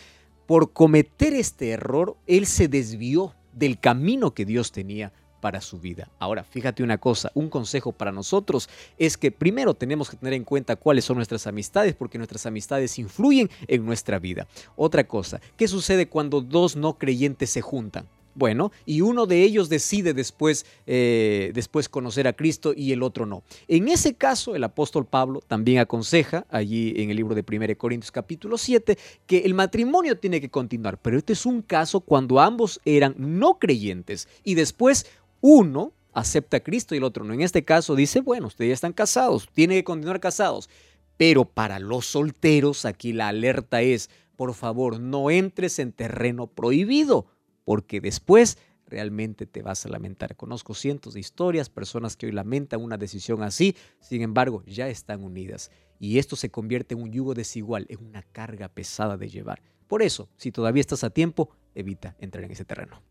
por 0.45 0.73
cometer 0.73 1.33
este 1.33 1.69
error, 1.69 2.17
él 2.27 2.45
se 2.45 2.67
desvió 2.67 3.33
del 3.53 3.79
camino 3.79 4.33
que 4.33 4.43
Dios 4.43 4.73
tenía 4.73 5.13
para 5.43 5.59
su 5.59 5.77
vida. 5.77 6.07
Ahora, 6.19 6.45
fíjate 6.45 6.83
una 6.83 6.99
cosa, 6.99 7.29
un 7.33 7.49
consejo 7.49 7.91
para 7.91 8.13
nosotros 8.13 8.69
es 8.97 9.17
que 9.17 9.29
primero 9.29 9.73
tenemos 9.73 10.09
que 10.09 10.15
tener 10.15 10.35
en 10.35 10.45
cuenta 10.45 10.77
cuáles 10.77 11.03
son 11.03 11.17
nuestras 11.17 11.47
amistades, 11.47 11.95
porque 11.95 12.17
nuestras 12.17 12.45
amistades 12.45 12.97
influyen 12.97 13.49
en 13.67 13.85
nuestra 13.85 14.19
vida. 14.19 14.47
Otra 14.77 15.03
cosa, 15.03 15.41
¿qué 15.57 15.67
sucede 15.67 16.07
cuando 16.07 16.39
dos 16.39 16.77
no 16.77 16.97
creyentes 16.97 17.49
se 17.49 17.59
juntan? 17.59 18.07
Bueno, 18.35 18.71
y 18.85 19.01
uno 19.01 19.25
de 19.25 19.43
ellos 19.43 19.69
decide 19.69 20.13
después, 20.13 20.65
eh, 20.87 21.51
después 21.53 21.87
conocer 21.87 22.27
a 22.27 22.33
Cristo 22.33 22.73
y 22.75 22.91
el 22.91 23.03
otro 23.03 23.25
no. 23.25 23.43
En 23.67 23.87
ese 23.87 24.15
caso, 24.15 24.55
el 24.55 24.63
apóstol 24.63 25.05
Pablo 25.05 25.41
también 25.45 25.79
aconseja, 25.79 26.45
allí 26.49 26.93
en 26.97 27.11
el 27.11 27.17
libro 27.17 27.35
de 27.35 27.45
1 27.47 27.77
Corintios 27.77 28.11
capítulo 28.11 28.57
7, 28.57 28.97
que 29.27 29.39
el 29.39 29.53
matrimonio 29.53 30.17
tiene 30.17 30.41
que 30.41 30.49
continuar, 30.49 30.97
pero 30.97 31.17
este 31.17 31.33
es 31.33 31.45
un 31.45 31.61
caso 31.61 31.99
cuando 31.99 32.39
ambos 32.39 32.81
eran 32.85 33.13
no 33.17 33.59
creyentes 33.59 34.27
y 34.43 34.55
después 34.55 35.05
uno 35.45 35.91
acepta 36.13 36.57
a 36.57 36.59
Cristo 36.61 36.95
y 36.95 36.99
el 36.99 37.03
otro 37.03 37.25
no. 37.25 37.33
En 37.33 37.41
este 37.41 37.65
caso 37.65 37.95
dice, 37.95 38.21
bueno, 38.21 38.47
ustedes 38.47 38.69
ya 38.69 38.75
están 38.75 38.93
casados, 38.93 39.49
tienen 39.51 39.77
que 39.77 39.83
continuar 39.83 40.21
casados. 40.21 40.69
Pero 41.17 41.43
para 41.43 41.79
los 41.79 42.05
solteros 42.05 42.85
aquí 42.85 43.11
la 43.11 43.27
alerta 43.27 43.81
es, 43.81 44.09
por 44.37 44.53
favor, 44.53 45.01
no 45.01 45.29
entres 45.29 45.79
en 45.79 45.91
terreno 45.91 46.47
prohibido, 46.47 47.27
porque 47.65 47.99
después 47.99 48.57
realmente 48.87 49.45
te 49.45 49.61
vas 49.61 49.85
a 49.85 49.89
lamentar. 49.89 50.37
Conozco 50.37 50.73
cientos 50.75 51.13
de 51.13 51.19
historias, 51.19 51.69
personas 51.69 52.15
que 52.15 52.27
hoy 52.27 52.31
lamentan 52.31 52.81
una 52.81 52.97
decisión 52.97 53.43
así, 53.43 53.75
sin 53.99 54.21
embargo, 54.21 54.63
ya 54.65 54.87
están 54.87 55.25
unidas. 55.25 55.71
Y 55.99 56.19
esto 56.19 56.37
se 56.37 56.51
convierte 56.51 56.95
en 56.95 57.01
un 57.01 57.11
yugo 57.11 57.33
desigual, 57.33 57.85
en 57.89 58.01
una 58.01 58.23
carga 58.23 58.69
pesada 58.69 59.17
de 59.17 59.27
llevar. 59.27 59.61
Por 59.87 60.01
eso, 60.01 60.29
si 60.37 60.53
todavía 60.53 60.79
estás 60.81 61.03
a 61.03 61.09
tiempo, 61.09 61.49
evita 61.75 62.15
entrar 62.19 62.45
en 62.45 62.51
ese 62.51 62.63
terreno. 62.63 63.01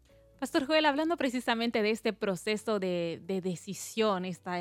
Pastor 0.42 0.66
Joel, 0.66 0.87
hablando 0.87 1.16
precisamente 1.16 1.82
de 1.82 1.92
este 1.92 2.12
proceso 2.12 2.80
de, 2.80 3.22
decisión, 3.44 4.25
esta, 4.25 4.58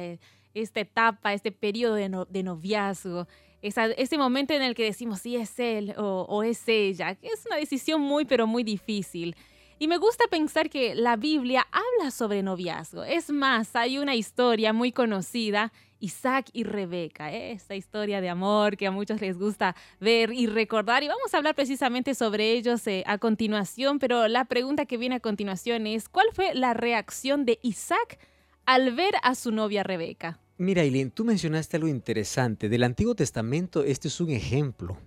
esta, 0.53 0.79
etapa, 0.79 1.33
este 1.33 1.51
periodo 1.51 1.95
de, 1.95 2.43
noviazgo, 2.43 3.27
ese 3.63 4.17
momento 4.19 4.53
en 4.53 4.61
el 4.61 4.75
que 4.75 4.83
decimos 4.83 5.21
si 5.21 5.37
es 5.37 5.57
él 5.57 5.95
o, 5.97 6.27
o 6.29 6.43
es 6.43 6.67
ella, 6.67 7.17
es 7.23 7.47
una 7.47 7.55
decisión 7.55 7.99
muy, 7.99 8.25
pero 8.25 8.45
muy 8.45 8.61
difícil. 8.63 9.35
Y 9.79 9.87
me 9.87 9.97
gusta 9.97 10.25
pensar 10.29 10.69
que 10.69 10.93
la 10.93 11.15
Biblia 11.15 11.65
habla 11.71 12.11
sobre 12.11 12.43
noviazgo. 12.43 13.03
Es 13.03 13.31
más, 13.31 13.75
hay 13.75 13.97
una 13.97 14.13
historia 14.13 14.73
muy 14.73 14.91
conocida 14.91 15.73
Isaac 16.01 16.49
y 16.51 16.63
Rebeca, 16.63 17.31
¿eh? 17.31 17.53
esta 17.53 17.75
historia 17.75 18.19
de 18.19 18.29
amor 18.29 18.75
que 18.75 18.87
a 18.87 18.91
muchos 18.91 19.21
les 19.21 19.37
gusta 19.37 19.75
ver 19.99 20.33
y 20.33 20.47
recordar. 20.47 21.03
Y 21.03 21.07
vamos 21.07 21.33
a 21.33 21.37
hablar 21.37 21.55
precisamente 21.55 22.13
sobre 22.15 22.51
ellos 22.51 22.85
eh, 22.87 23.03
a 23.07 23.17
continuación, 23.17 23.99
pero 23.99 24.27
la 24.27 24.45
pregunta 24.45 24.85
que 24.85 24.97
viene 24.97 25.15
a 25.15 25.19
continuación 25.19 25.87
es, 25.87 26.09
¿cuál 26.09 26.27
fue 26.33 26.53
la 26.53 26.73
reacción 26.73 27.45
de 27.45 27.59
Isaac 27.61 28.19
al 28.65 28.93
ver 28.93 29.13
a 29.23 29.35
su 29.35 29.51
novia 29.51 29.83
Rebeca? 29.83 30.39
Mira, 30.57 30.83
Eileen, 30.83 31.11
tú 31.11 31.23
mencionaste 31.25 31.77
algo 31.77 31.87
interesante. 31.87 32.69
Del 32.69 32.83
Antiguo 32.83 33.15
Testamento, 33.15 33.83
este 33.83 34.09
es 34.09 34.19
un 34.19 34.31
ejemplo 34.31 34.97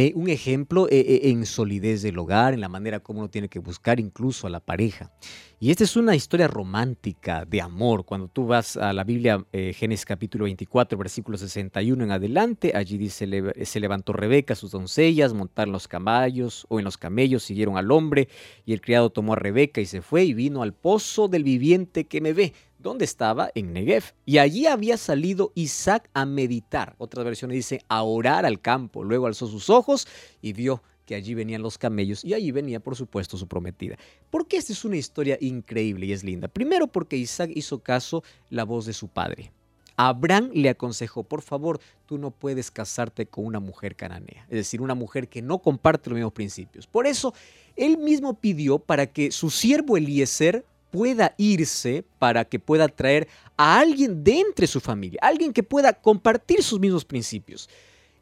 eh, 0.00 0.12
un 0.14 0.28
ejemplo 0.28 0.86
eh, 0.88 1.00
eh, 1.00 1.30
en 1.30 1.44
solidez 1.44 2.02
del 2.02 2.20
hogar, 2.20 2.54
en 2.54 2.60
la 2.60 2.68
manera 2.68 3.00
como 3.00 3.18
uno 3.18 3.28
tiene 3.28 3.48
que 3.48 3.58
buscar 3.58 3.98
incluso 3.98 4.46
a 4.46 4.50
la 4.50 4.60
pareja. 4.60 5.10
Y 5.58 5.72
esta 5.72 5.82
es 5.82 5.96
una 5.96 6.14
historia 6.14 6.46
romántica 6.46 7.44
de 7.44 7.60
amor. 7.60 8.04
Cuando 8.04 8.28
tú 8.28 8.46
vas 8.46 8.76
a 8.76 8.92
la 8.92 9.02
Biblia, 9.02 9.44
Génesis 9.50 10.04
capítulo 10.04 10.44
24, 10.44 10.96
versículo 10.96 11.36
61 11.36 12.04
en 12.04 12.12
adelante, 12.12 12.70
allí 12.76 12.96
dice, 12.96 13.26
se 13.64 13.80
levantó 13.80 14.12
Rebeca, 14.12 14.54
sus 14.54 14.70
doncellas, 14.70 15.34
montaron 15.34 15.72
los 15.72 15.88
caballos 15.88 16.64
o 16.68 16.78
en 16.78 16.84
los 16.84 16.96
camellos, 16.96 17.42
siguieron 17.42 17.76
al 17.76 17.90
hombre, 17.90 18.28
y 18.64 18.74
el 18.74 18.80
criado 18.80 19.10
tomó 19.10 19.32
a 19.32 19.36
Rebeca 19.36 19.80
y 19.80 19.86
se 19.86 20.00
fue 20.00 20.22
y 20.22 20.32
vino 20.32 20.62
al 20.62 20.74
pozo 20.74 21.26
del 21.26 21.42
viviente 21.42 22.04
que 22.04 22.20
me 22.20 22.32
ve 22.32 22.52
¿Dónde 22.78 23.04
estaba 23.04 23.50
en 23.56 23.72
Negev. 23.72 24.04
Y 24.24 24.38
allí 24.38 24.66
había 24.66 24.96
salido 24.96 25.50
Isaac 25.56 26.08
a 26.14 26.24
meditar. 26.24 26.94
Otras 26.98 27.24
versiones 27.24 27.56
dicen 27.56 27.80
a 27.88 28.04
orar 28.04 28.46
al 28.46 28.60
campo. 28.60 29.02
Luego 29.02 29.26
alzó 29.26 29.48
sus 29.48 29.68
ojos 29.68 30.06
y 30.40 30.52
vio 30.52 30.80
que 31.04 31.16
allí 31.16 31.34
venían 31.34 31.62
los 31.62 31.76
camellos 31.76 32.24
y 32.24 32.34
allí 32.34 32.52
venía, 32.52 32.80
por 32.80 32.94
supuesto, 32.94 33.36
su 33.36 33.48
prometida. 33.48 33.96
¿Por 34.30 34.46
qué 34.46 34.58
esta 34.58 34.72
es 34.72 34.84
una 34.84 34.96
historia 34.96 35.38
increíble 35.40 36.06
y 36.06 36.12
es 36.12 36.22
linda? 36.22 36.46
Primero 36.46 36.86
porque 36.86 37.16
Isaac 37.16 37.50
hizo 37.54 37.82
caso 37.82 38.22
la 38.50 38.64
voz 38.64 38.86
de 38.86 38.92
su 38.92 39.08
padre. 39.08 39.50
Abraham 39.96 40.50
le 40.54 40.68
aconsejó, 40.68 41.24
por 41.24 41.42
favor, 41.42 41.80
tú 42.06 42.18
no 42.18 42.30
puedes 42.30 42.70
casarte 42.70 43.26
con 43.26 43.44
una 43.44 43.58
mujer 43.58 43.96
cananea, 43.96 44.44
es 44.48 44.56
decir, 44.56 44.80
una 44.80 44.94
mujer 44.94 45.28
que 45.28 45.42
no 45.42 45.58
comparte 45.58 46.10
los 46.10 46.18
mismos 46.18 46.34
principios. 46.34 46.86
Por 46.86 47.08
eso, 47.08 47.34
él 47.74 47.98
mismo 47.98 48.34
pidió 48.34 48.78
para 48.78 49.06
que 49.06 49.32
su 49.32 49.50
siervo 49.50 49.96
Eliezer 49.96 50.64
pueda 50.90 51.34
irse, 51.36 52.04
para 52.18 52.44
que 52.44 52.58
pueda 52.58 52.88
traer 52.88 53.28
a 53.56 53.78
alguien 53.78 54.22
de 54.24 54.40
entre 54.40 54.66
su 54.66 54.80
familia, 54.80 55.20
alguien 55.22 55.52
que 55.52 55.62
pueda 55.62 55.92
compartir 55.92 56.62
sus 56.62 56.80
mismos 56.80 57.04
principios. 57.04 57.68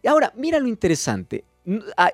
Y 0.03 0.09
ahora, 0.09 0.33
mira 0.37 0.59
lo 0.59 0.69
interesante. 0.69 1.45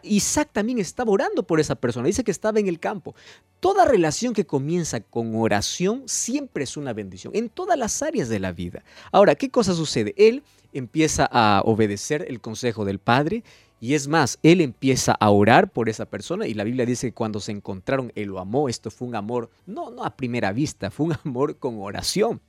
Isaac 0.02 0.48
también 0.52 0.78
estaba 0.78 1.12
orando 1.12 1.42
por 1.42 1.60
esa 1.60 1.74
persona, 1.74 2.06
dice 2.06 2.24
que 2.24 2.30
estaba 2.30 2.58
en 2.58 2.68
el 2.68 2.80
campo. 2.80 3.14
Toda 3.60 3.84
relación 3.84 4.32
que 4.32 4.46
comienza 4.46 5.00
con 5.00 5.34
oración 5.36 6.04
siempre 6.06 6.64
es 6.64 6.76
una 6.78 6.94
bendición, 6.94 7.34
en 7.36 7.50
todas 7.50 7.78
las 7.78 8.02
áreas 8.02 8.30
de 8.30 8.40
la 8.40 8.52
vida. 8.52 8.82
Ahora, 9.12 9.34
¿qué 9.34 9.50
cosa 9.50 9.74
sucede? 9.74 10.14
Él 10.16 10.42
empieza 10.72 11.28
a 11.30 11.60
obedecer 11.66 12.24
el 12.28 12.40
consejo 12.40 12.86
del 12.86 12.98
Padre 12.98 13.44
y 13.82 13.94
es 13.94 14.06
más, 14.06 14.38
él 14.44 14.60
empieza 14.60 15.10
a 15.10 15.30
orar 15.30 15.72
por 15.72 15.88
esa 15.88 16.06
persona 16.06 16.46
y 16.46 16.54
la 16.54 16.62
Biblia 16.62 16.86
dice 16.86 17.08
que 17.08 17.14
cuando 17.14 17.40
se 17.40 17.50
encontraron, 17.50 18.12
él 18.14 18.28
lo 18.28 18.38
amó. 18.38 18.68
Esto 18.68 18.92
fue 18.92 19.08
un 19.08 19.16
amor, 19.16 19.50
no, 19.66 19.90
no 19.90 20.04
a 20.04 20.16
primera 20.16 20.52
vista, 20.52 20.92
fue 20.92 21.06
un 21.06 21.14
amor 21.24 21.58
con 21.58 21.80
oración. 21.80 22.40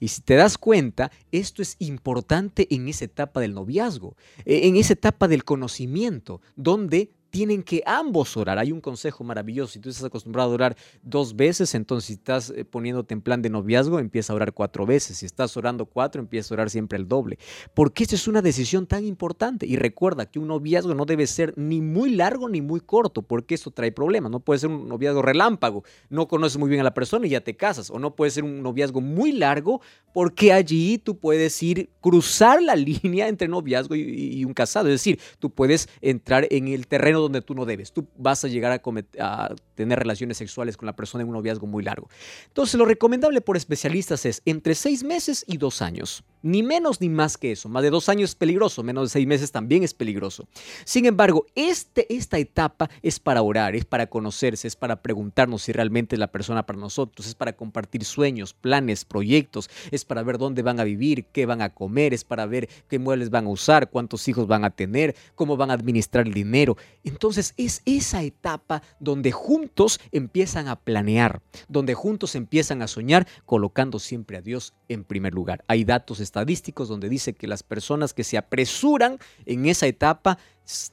Y 0.00 0.08
si 0.08 0.20
te 0.20 0.34
das 0.34 0.58
cuenta, 0.58 1.12
esto 1.30 1.62
es 1.62 1.76
importante 1.78 2.66
en 2.74 2.88
esa 2.88 3.04
etapa 3.04 3.38
del 3.38 3.54
noviazgo, 3.54 4.16
e, 4.44 4.66
en 4.66 4.74
esa 4.74 4.94
etapa 4.94 5.28
del 5.28 5.44
conocimiento, 5.44 6.40
donde 6.56 7.12
tienen 7.30 7.62
que 7.62 7.82
ambos 7.86 8.36
orar. 8.36 8.58
Hay 8.58 8.72
un 8.72 8.80
consejo 8.80 9.24
maravilloso. 9.24 9.72
Si 9.72 9.78
tú 9.78 9.88
estás 9.88 10.04
acostumbrado 10.04 10.50
a 10.50 10.54
orar 10.54 10.76
dos 11.02 11.34
veces, 11.36 11.74
entonces 11.74 12.06
si 12.08 12.12
estás 12.14 12.50
eh, 12.50 12.64
poniéndote 12.64 13.14
en 13.14 13.22
plan 13.22 13.40
de 13.40 13.50
noviazgo, 13.50 13.98
empieza 13.98 14.32
a 14.32 14.36
orar 14.36 14.52
cuatro 14.52 14.84
veces. 14.84 15.18
Si 15.18 15.26
estás 15.26 15.56
orando 15.56 15.86
cuatro, 15.86 16.20
empieza 16.20 16.52
a 16.52 16.56
orar 16.56 16.70
siempre 16.70 16.98
el 16.98 17.08
doble. 17.08 17.38
Porque 17.74 18.02
esta 18.02 18.16
es 18.16 18.28
una 18.28 18.42
decisión 18.42 18.86
tan 18.86 19.04
importante. 19.04 19.66
Y 19.66 19.76
recuerda 19.76 20.26
que 20.26 20.38
un 20.38 20.48
noviazgo 20.48 20.94
no 20.94 21.06
debe 21.06 21.26
ser 21.26 21.54
ni 21.56 21.80
muy 21.80 22.10
largo 22.10 22.48
ni 22.48 22.60
muy 22.60 22.80
corto, 22.80 23.22
porque 23.22 23.54
esto 23.54 23.70
trae 23.70 23.92
problemas. 23.92 24.30
No 24.30 24.40
puede 24.40 24.60
ser 24.60 24.70
un 24.70 24.88
noviazgo 24.88 25.22
relámpago. 25.22 25.84
No 26.08 26.28
conoces 26.28 26.58
muy 26.58 26.68
bien 26.68 26.80
a 26.80 26.84
la 26.84 26.94
persona 26.94 27.26
y 27.26 27.30
ya 27.30 27.40
te 27.40 27.56
casas. 27.56 27.90
O 27.90 27.98
no 27.98 28.16
puede 28.16 28.32
ser 28.32 28.44
un 28.44 28.62
noviazgo 28.62 29.00
muy 29.00 29.32
largo, 29.32 29.80
porque 30.12 30.52
allí 30.52 30.98
tú 30.98 31.18
puedes 31.18 31.62
ir, 31.62 31.90
cruzar 32.00 32.60
la 32.62 32.76
línea 32.80 33.28
entre 33.28 33.48
noviazgo 33.48 33.94
y 33.94 34.44
un 34.44 34.54
casado. 34.54 34.88
Es 34.88 34.94
decir, 34.94 35.20
tú 35.38 35.50
puedes 35.50 35.88
entrar 36.00 36.46
en 36.50 36.68
el 36.68 36.86
terreno 36.86 37.19
donde 37.22 37.42
tú 37.42 37.54
no 37.54 37.64
debes. 37.64 37.92
Tú 37.92 38.06
vas 38.16 38.44
a 38.44 38.48
llegar 38.48 38.72
a, 39.18 39.54
tener 39.74 39.98
relaciones 39.98 40.36
sexuales 40.36 40.76
con 40.76 40.86
la 40.86 40.96
persona 40.96 41.22
en 41.22 41.28
un 41.28 41.34
noviazgo 41.34 41.66
muy 41.66 41.82
largo. 41.82 42.08
Entonces, 42.48 42.74
lo 42.74 42.84
recomendable 42.84 43.40
por 43.40 43.56
especialistas 43.56 44.26
es 44.26 44.42
entre 44.44 44.74
seis 44.74 45.04
meses 45.04 45.44
y 45.46 45.56
dos 45.56 45.82
años. 45.82 46.24
Ni 46.42 46.62
menos 46.62 47.00
ni 47.00 47.08
más 47.08 47.36
que 47.36 47.52
eso. 47.52 47.68
Más 47.68 47.82
de 47.82 47.90
dos 47.90 48.08
años 48.08 48.30
es 48.30 48.34
peligroso, 48.34 48.82
menos 48.82 49.04
de 49.04 49.08
seis 49.10 49.26
meses 49.26 49.52
también 49.52 49.82
es 49.82 49.94
peligroso. 49.94 50.46
Sin 50.84 51.06
embargo, 51.06 51.46
este, 51.54 52.12
esta 52.14 52.38
etapa 52.38 52.88
es 53.02 53.20
para 53.20 53.42
orar, 53.42 53.74
es 53.74 53.84
para 53.84 54.06
conocerse, 54.06 54.66
es 54.66 54.76
para 54.76 55.02
preguntarnos 55.02 55.62
si 55.62 55.72
realmente 55.72 56.16
es 56.16 56.20
la 56.20 56.32
persona 56.32 56.64
para 56.64 56.78
nosotros, 56.78 57.26
es 57.26 57.34
para 57.34 57.52
compartir 57.54 58.04
sueños, 58.04 58.54
planes, 58.54 59.04
proyectos, 59.04 59.68
es 59.90 60.04
para 60.04 60.22
ver 60.22 60.38
dónde 60.38 60.62
van 60.62 60.80
a 60.80 60.84
vivir, 60.84 61.26
qué 61.26 61.46
van 61.46 61.62
a 61.62 61.74
comer, 61.74 62.14
es 62.14 62.24
para 62.24 62.46
ver 62.46 62.68
qué 62.88 62.98
muebles 62.98 63.30
van 63.30 63.46
a 63.46 63.50
usar, 63.50 63.90
cuántos 63.90 64.26
hijos 64.28 64.46
van 64.46 64.64
a 64.64 64.70
tener, 64.70 65.14
cómo 65.34 65.56
van 65.56 65.70
a 65.70 65.74
administrar 65.74 66.26
el 66.26 66.34
dinero. 66.34 66.76
Entonces 67.04 67.54
es 67.56 67.82
esa 67.84 68.22
etapa 68.22 68.82
donde 68.98 69.32
juntos 69.32 70.00
empiezan 70.12 70.68
a 70.68 70.76
planear, 70.76 71.42
donde 71.68 71.94
juntos 71.94 72.34
empiezan 72.34 72.82
a 72.82 72.88
soñar, 72.88 73.26
colocando 73.44 73.98
siempre 73.98 74.36
a 74.36 74.42
Dios 74.42 74.74
en 74.88 75.04
primer 75.04 75.34
lugar. 75.34 75.64
Hay 75.68 75.84
datos 75.84 76.20
estadísticos 76.30 76.88
donde 76.88 77.08
dice 77.08 77.34
que 77.34 77.48
las 77.48 77.64
personas 77.64 78.14
que 78.14 78.22
se 78.22 78.38
apresuran 78.38 79.18
en 79.46 79.66
esa 79.66 79.88
etapa 79.88 80.38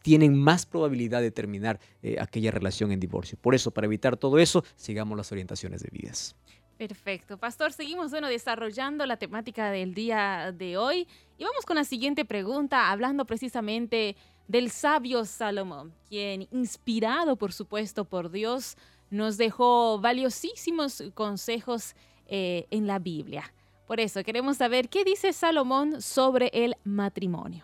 tienen 0.01 0.35
más 0.35 0.65
probabilidad 0.65 1.21
de 1.21 1.29
terminar 1.29 1.79
eh, 2.01 2.17
aquella 2.19 2.49
relación 2.49 2.91
en 2.91 2.99
divorcio. 2.99 3.37
Por 3.39 3.53
eso, 3.53 3.69
para 3.69 3.85
evitar 3.85 4.17
todo 4.17 4.39
eso, 4.39 4.63
sigamos 4.75 5.15
las 5.15 5.31
orientaciones 5.31 5.83
debidas. 5.83 6.35
Perfecto. 6.77 7.37
Pastor, 7.37 7.71
seguimos 7.71 8.09
bueno, 8.09 8.27
desarrollando 8.27 9.05
la 9.05 9.17
temática 9.17 9.69
del 9.69 9.93
día 9.93 10.51
de 10.51 10.77
hoy 10.77 11.07
y 11.37 11.43
vamos 11.43 11.65
con 11.65 11.75
la 11.75 11.83
siguiente 11.83 12.25
pregunta, 12.25 12.91
hablando 12.91 13.25
precisamente 13.25 14.15
del 14.47 14.71
sabio 14.71 15.25
Salomón, 15.25 15.93
quien, 16.09 16.47
inspirado 16.51 17.35
por 17.35 17.53
supuesto 17.53 18.05
por 18.05 18.31
Dios, 18.31 18.75
nos 19.11 19.37
dejó 19.37 19.99
valiosísimos 19.99 21.03
consejos 21.13 21.95
eh, 22.27 22.65
en 22.71 22.87
la 22.87 22.97
Biblia. 22.99 23.53
Por 23.87 24.01
eso 24.01 24.21
queremos 24.21 24.57
saber 24.57 24.89
qué 24.89 25.05
dice 25.05 25.31
Salomón 25.31 26.01
sobre 26.01 26.51
el 26.53 26.75
matrimonio. 26.83 27.63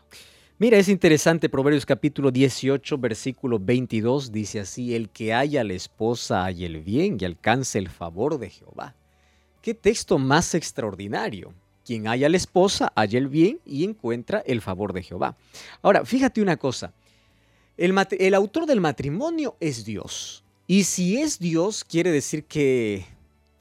Mira, 0.57 0.77
es 0.77 0.87
interesante, 0.87 1.49
Proverbios 1.49 1.85
capítulo 1.85 2.31
18, 2.31 2.97
versículo 2.97 3.59
22, 3.59 4.31
dice 4.31 4.61
así, 4.61 4.95
el 4.95 5.09
que 5.09 5.33
haya 5.33 5.65
la 5.65 5.73
esposa 5.73 6.45
haya 6.45 6.65
el 6.65 6.79
bien 6.79 7.17
y 7.19 7.25
alcance 7.25 7.77
el 7.77 7.89
favor 7.89 8.39
de 8.39 8.49
Jehová. 8.49 8.95
Qué 9.61 9.73
texto 9.73 10.17
más 10.17 10.55
extraordinario. 10.55 11.53
Quien 11.85 12.07
haya 12.07 12.29
la 12.29 12.37
esposa 12.37 12.93
haya 12.95 13.19
el 13.19 13.27
bien 13.27 13.59
y 13.65 13.83
encuentra 13.83 14.41
el 14.45 14.61
favor 14.61 14.93
de 14.93 15.03
Jehová. 15.03 15.35
Ahora, 15.81 16.05
fíjate 16.05 16.41
una 16.41 16.55
cosa, 16.55 16.93
el, 17.75 17.93
el 18.17 18.33
autor 18.33 18.65
del 18.65 18.79
matrimonio 18.79 19.57
es 19.59 19.83
Dios. 19.83 20.45
Y 20.67 20.85
si 20.85 21.17
es 21.17 21.39
Dios, 21.39 21.83
quiere 21.83 22.11
decir 22.11 22.45
que 22.45 23.05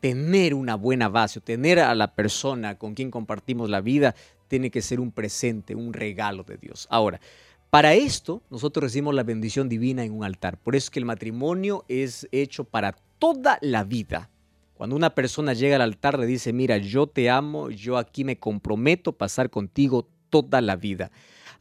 tener 0.03 0.53
una 0.53 0.75
buena 0.75 1.09
base, 1.09 1.41
tener 1.41 1.79
a 1.79 1.95
la 1.95 2.17
persona 2.17 2.77
con 2.77 2.95
quien 2.95 3.13
compartimos 3.13 3.71
la 3.71 3.81
vida, 3.81 4.17
tiene 4.49 4.69
que 4.69 4.83
ser 4.83 4.99
un 4.99 5.13
presente, 5.13 5.77
un 5.77 5.93
regalo 5.93 6.43
de 6.43 6.57
Dios. 6.57 6.89
Ahora, 6.91 7.21
para 7.71 7.95
esto 7.95 8.43
nosotros 8.51 8.83
recibimos 8.83 9.15
la 9.15 9.23
bendición 9.23 9.69
divina 9.69 10.03
en 10.03 10.13
un 10.13 10.25
altar. 10.25 10.59
Por 10.59 10.75
eso 10.75 10.87
es 10.87 10.91
que 10.91 10.99
el 10.99 11.05
matrimonio 11.05 11.85
es 11.87 12.27
hecho 12.33 12.65
para 12.65 12.97
toda 13.21 13.59
la 13.61 13.85
vida. 13.85 14.29
Cuando 14.75 14.97
una 14.97 15.15
persona 15.15 15.53
llega 15.53 15.77
al 15.77 15.83
altar 15.83 16.19
le 16.19 16.27
dice, 16.27 16.53
mira, 16.53 16.79
yo 16.79 17.07
te 17.07 17.31
amo, 17.31 17.71
yo 17.71 17.97
aquí 17.97 18.25
me 18.25 18.41
comprometo 18.41 19.11
a 19.11 19.19
pasar 19.19 19.51
contigo 19.51 20.09
toda 20.31 20.61
la 20.61 20.75
vida. 20.75 21.13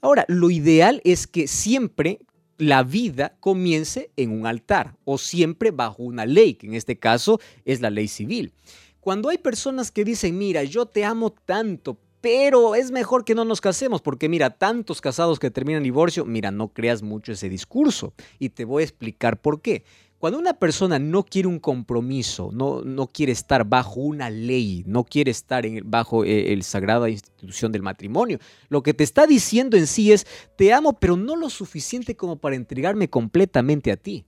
Ahora, 0.02 0.26
lo 0.28 0.50
ideal 0.50 1.00
es 1.04 1.28
que 1.28 1.48
siempre 1.48 2.18
la 2.62 2.84
vida 2.84 3.36
comience 3.40 4.12
en 4.18 4.30
un 4.30 4.46
altar 4.46 4.96
o 5.04 5.18
siempre 5.18 5.72
bajo 5.72 6.04
una 6.04 6.28
ley, 6.28 6.54
que 6.54 6.68
en 6.68 6.76
este 6.76 7.00
caso 7.00 7.40
es 7.66 7.82
la 7.82 7.90
ley 7.90 8.08
civil. 8.08 8.54
Cuando 9.00 9.30
hay 9.30 9.40
personas 9.40 9.90
que 9.90 10.06
dicen, 10.06 10.38
mira, 10.38 10.64
yo 10.64 10.86
te 10.86 11.04
amo 11.04 11.32
tanto, 11.32 11.98
pero 12.22 12.76
es 12.76 12.92
mejor 12.92 13.26
que 13.26 13.34
no 13.34 13.46
nos 13.46 13.62
casemos, 13.62 14.04
porque 14.04 14.30
mira, 14.30 14.52
tantos 14.52 15.02
casados 15.02 15.40
que 15.40 15.50
terminan 15.50 15.82
divorcio, 15.82 16.24
mira, 16.24 16.52
no 16.52 16.68
creas 16.68 17.02
mucho 17.02 17.32
ese 17.32 17.50
discurso 17.50 18.14
y 18.38 18.50
te 18.50 18.64
voy 18.64 18.82
a 18.82 18.86
explicar 18.86 19.42
por 19.42 19.64
qué. 19.64 19.84
Cuando 20.22 20.38
una 20.38 20.54
persona 20.54 21.00
no 21.00 21.24
quiere 21.24 21.48
un 21.48 21.58
compromiso, 21.58 22.52
no, 22.54 22.84
no 22.84 23.08
quiere 23.08 23.32
estar 23.32 23.66
bajo 23.66 24.02
una 24.02 24.30
ley, 24.30 24.84
no 24.86 25.04
quiere 25.04 25.32
estar 25.32 25.66
bajo 25.84 26.24
eh, 26.24 26.54
el 26.54 26.62
sagrada 26.62 27.10
institución 27.10 27.72
del 27.72 27.82
matrimonio, 27.82 28.38
lo 28.70 28.84
que 28.84 28.94
te 28.94 29.04
está 29.04 29.26
diciendo 29.26 29.78
en 29.78 29.88
sí 29.88 30.12
es, 30.12 30.28
te 30.56 30.74
amo, 30.74 31.00
pero 31.00 31.18
no 31.18 31.36
lo 31.36 31.50
suficiente 31.50 32.16
como 32.16 32.38
para 32.38 32.56
entregarme 32.56 33.10
completamente 33.10 33.92
a 33.92 33.98
ti. 33.98 34.24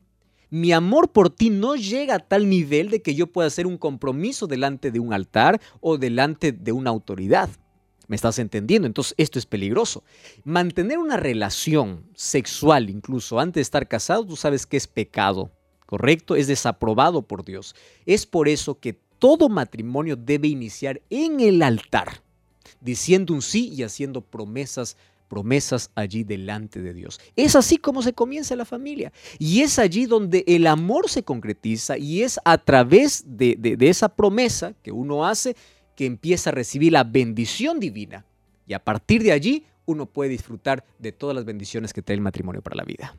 Mi 0.50 0.72
amor 0.72 1.12
por 1.12 1.30
ti 1.30 1.52
no 1.52 1.76
llega 1.76 2.16
a 2.16 2.20
tal 2.28 2.50
nivel 2.50 2.90
de 2.90 3.04
que 3.04 3.14
yo 3.14 3.28
pueda 3.28 3.48
hacer 3.48 3.68
un 3.68 3.78
compromiso 3.78 4.48
delante 4.48 4.90
de 4.90 5.00
un 5.00 5.14
altar 5.14 5.62
o 5.80 6.00
delante 6.00 6.52
de 6.52 6.72
una 6.72 6.90
autoridad. 6.90 7.52
¿Me 8.08 8.16
estás 8.16 8.40
entendiendo? 8.40 8.88
Entonces 8.88 9.14
esto 9.18 9.38
es 9.38 9.46
peligroso. 9.46 10.04
Mantener 10.44 10.98
una 10.98 11.18
relación 11.18 12.08
sexual 12.16 12.90
incluso 12.90 13.40
antes 13.40 13.60
de 13.60 13.62
estar 13.62 13.88
casado, 13.88 14.26
tú 14.26 14.36
sabes 14.36 14.66
que 14.66 14.78
es 14.78 14.88
pecado 14.88 15.52
¿correcto? 15.94 16.36
Es 16.36 16.48
desaprobado 16.48 17.22
por 17.22 17.46
Dios. 17.46 17.76
Es 18.08 18.26
por 18.26 18.50
eso 18.50 18.80
que 18.80 18.94
todo 19.20 19.48
matrimonio 19.48 20.16
debe 20.16 20.48
iniciar 20.48 21.04
en 21.12 21.40
el 21.40 21.62
altar, 21.62 22.24
diciendo 22.82 23.32
un 23.32 23.44
sí 23.44 23.70
y 23.72 23.84
haciendo 23.84 24.22
promesas 24.22 24.98
promesas 25.28 25.92
allí 25.94 26.24
delante 26.24 26.82
de 26.82 26.96
Dios. 26.96 27.20
Es 27.36 27.56
así 27.56 27.78
como 27.78 28.02
se 28.02 28.14
comienza 28.14 28.56
la 28.56 28.66
familia. 28.66 29.14
Y 29.38 29.62
es 29.62 29.78
allí 29.78 30.08
donde 30.08 30.44
el 30.48 30.66
amor 30.66 31.12
se 31.12 31.22
concretiza 31.22 31.96
y 32.00 32.24
es 32.24 32.40
a 32.44 32.58
través 32.58 33.24
de, 33.28 33.56
de, 33.60 33.88
esa 33.88 34.10
promesa 34.10 34.74
que 34.82 34.92
uno 34.92 35.28
hace 35.28 35.56
que 35.96 36.08
empieza 36.08 36.50
a 36.50 36.54
recibir 36.54 36.94
la 36.94 37.04
bendición 37.04 37.80
divina. 37.80 38.26
Y 38.66 38.74
a 38.74 38.84
partir 38.84 39.22
de 39.22 39.32
allí 39.32 39.64
uno 39.86 40.08
puede 40.08 40.32
disfrutar 40.32 40.86
de 40.98 41.12
todas 41.12 41.36
las 41.36 41.46
bendiciones 41.46 41.94
que 41.94 42.02
trae 42.02 42.16
el 42.16 42.22
matrimonio 42.22 42.64
para 42.64 42.78
la 42.78 42.84
vida. 42.84 43.16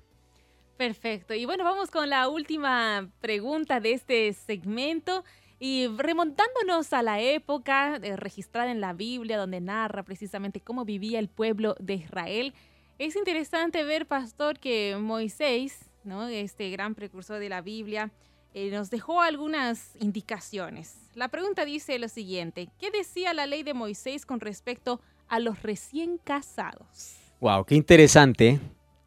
Perfecto. 0.76 1.34
Y 1.34 1.44
bueno, 1.44 1.64
vamos 1.64 1.90
con 1.90 2.10
la 2.10 2.28
última 2.28 3.08
pregunta 3.20 3.80
de 3.80 3.92
este 3.92 4.32
segmento. 4.32 5.24
Y 5.60 5.86
remontándonos 5.86 6.92
a 6.92 7.02
la 7.02 7.20
época 7.20 7.98
registrada 8.16 8.70
en 8.70 8.80
la 8.80 8.92
Biblia, 8.92 9.38
donde 9.38 9.60
narra 9.60 10.02
precisamente 10.02 10.60
cómo 10.60 10.84
vivía 10.84 11.18
el 11.18 11.28
pueblo 11.28 11.76
de 11.78 11.94
Israel, 11.94 12.54
es 12.98 13.16
interesante 13.16 13.82
ver, 13.84 14.06
pastor, 14.06 14.58
que 14.58 14.96
Moisés, 15.00 15.78
¿no? 16.02 16.26
este 16.26 16.70
gran 16.70 16.94
precursor 16.94 17.38
de 17.38 17.48
la 17.48 17.60
Biblia, 17.60 18.12
eh, 18.52 18.70
nos 18.70 18.90
dejó 18.90 19.22
algunas 19.22 19.96
indicaciones. 20.00 20.96
La 21.14 21.28
pregunta 21.28 21.64
dice 21.64 21.98
lo 21.98 22.08
siguiente, 22.08 22.68
¿qué 22.78 22.90
decía 22.90 23.32
la 23.32 23.46
ley 23.46 23.62
de 23.62 23.74
Moisés 23.74 24.26
con 24.26 24.40
respecto 24.40 25.00
a 25.28 25.40
los 25.40 25.62
recién 25.62 26.18
casados. 26.18 27.16
Wow, 27.40 27.64
qué 27.64 27.74
interesante. 27.74 28.60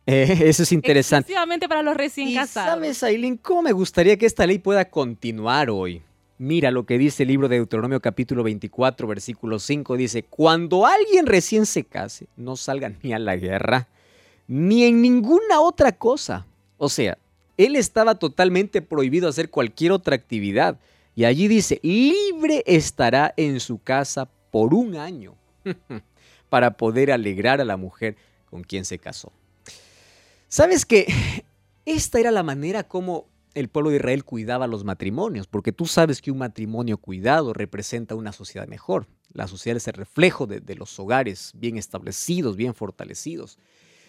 Eh, 0.07 0.37
eso 0.45 0.63
es 0.63 0.71
interesante. 0.71 1.31
Exclusivamente 1.31 1.67
para 1.69 1.83
los 1.83 1.95
recién 1.95 2.29
Y 2.29 2.35
casados. 2.35 2.71
sabes, 2.71 3.03
Aileen, 3.03 3.37
cómo 3.37 3.61
me 3.61 3.73
gustaría 3.73 4.17
que 4.17 4.25
esta 4.25 4.47
ley 4.47 4.57
pueda 4.57 4.85
continuar 4.85 5.69
hoy. 5.69 6.01
Mira 6.39 6.71
lo 6.71 6.85
que 6.85 6.97
dice 6.97 7.23
el 7.23 7.29
libro 7.29 7.47
de 7.49 7.57
Deuteronomio 7.57 7.99
capítulo 7.99 8.43
24, 8.43 9.07
versículo 9.07 9.59
5. 9.59 9.97
Dice, 9.97 10.23
cuando 10.23 10.85
alguien 10.85 11.25
recién 11.25 11.65
se 11.65 11.83
case, 11.83 12.27
no 12.37 12.55
salga 12.55 12.93
ni 13.01 13.11
a 13.11 13.19
la 13.19 13.35
guerra, 13.35 13.87
ni 14.47 14.83
en 14.83 15.01
ninguna 15.01 15.59
otra 15.59 15.91
cosa. 15.91 16.45
O 16.77 16.89
sea, 16.89 17.17
él 17.57 17.75
estaba 17.75 18.15
totalmente 18.15 18.81
prohibido 18.81 19.27
hacer 19.27 19.49
cualquier 19.49 19.91
otra 19.91 20.15
actividad. 20.15 20.79
Y 21.15 21.25
allí 21.25 21.47
dice, 21.47 21.79
libre 21.81 22.63
estará 22.67 23.33
en 23.35 23.59
su 23.59 23.81
casa 23.81 24.29
por 24.51 24.75
un 24.75 24.95
año 24.95 25.33
para 26.49 26.77
poder 26.77 27.11
alegrar 27.11 27.59
a 27.59 27.65
la 27.65 27.77
mujer 27.77 28.15
con 28.45 28.63
quien 28.63 28.85
se 28.85 28.99
casó. 28.99 29.31
¿Sabes 30.49 30.85
que 30.85 31.07
Esta 31.87 32.19
era 32.19 32.31
la 32.31 32.43
manera 32.43 32.83
como 32.85 33.29
el 33.53 33.69
pueblo 33.69 33.91
de 33.91 33.95
Israel 33.95 34.25
cuidaba 34.25 34.67
los 34.67 34.83
matrimonios, 34.83 35.47
porque 35.47 35.71
tú 35.71 35.85
sabes 35.85 36.21
que 36.21 36.31
un 36.31 36.39
matrimonio 36.39 36.97
cuidado 36.97 37.53
representa 37.53 38.13
una 38.13 38.33
sociedad 38.33 38.67
mejor. 38.67 39.07
La 39.31 39.47
sociedad 39.47 39.77
es 39.77 39.87
el 39.87 39.93
reflejo 39.93 40.47
de, 40.47 40.59
de 40.59 40.75
los 40.75 40.99
hogares 40.99 41.53
bien 41.55 41.77
establecidos, 41.77 42.57
bien 42.57 42.73
fortalecidos. 42.75 43.57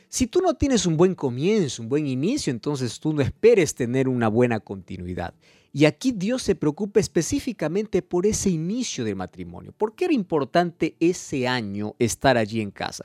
Si 0.08 0.26
tú 0.26 0.40
no 0.40 0.54
tienes 0.54 0.86
un 0.86 0.96
buen 0.96 1.14
comienzo, 1.14 1.82
un 1.82 1.88
buen 1.88 2.08
inicio, 2.08 2.50
entonces 2.50 2.98
tú 2.98 3.12
no 3.12 3.22
esperes 3.22 3.76
tener 3.76 4.08
una 4.08 4.26
buena 4.26 4.58
continuidad. 4.58 5.34
Y 5.78 5.84
aquí 5.84 6.10
Dios 6.10 6.42
se 6.42 6.56
preocupa 6.56 6.98
específicamente 6.98 8.02
por 8.02 8.26
ese 8.26 8.50
inicio 8.50 9.04
del 9.04 9.14
matrimonio. 9.14 9.70
¿Por 9.70 9.94
qué 9.94 10.06
era 10.06 10.12
importante 10.12 10.96
ese 10.98 11.46
año 11.46 11.94
estar 12.00 12.36
allí 12.36 12.60
en 12.60 12.72
casa? 12.72 13.04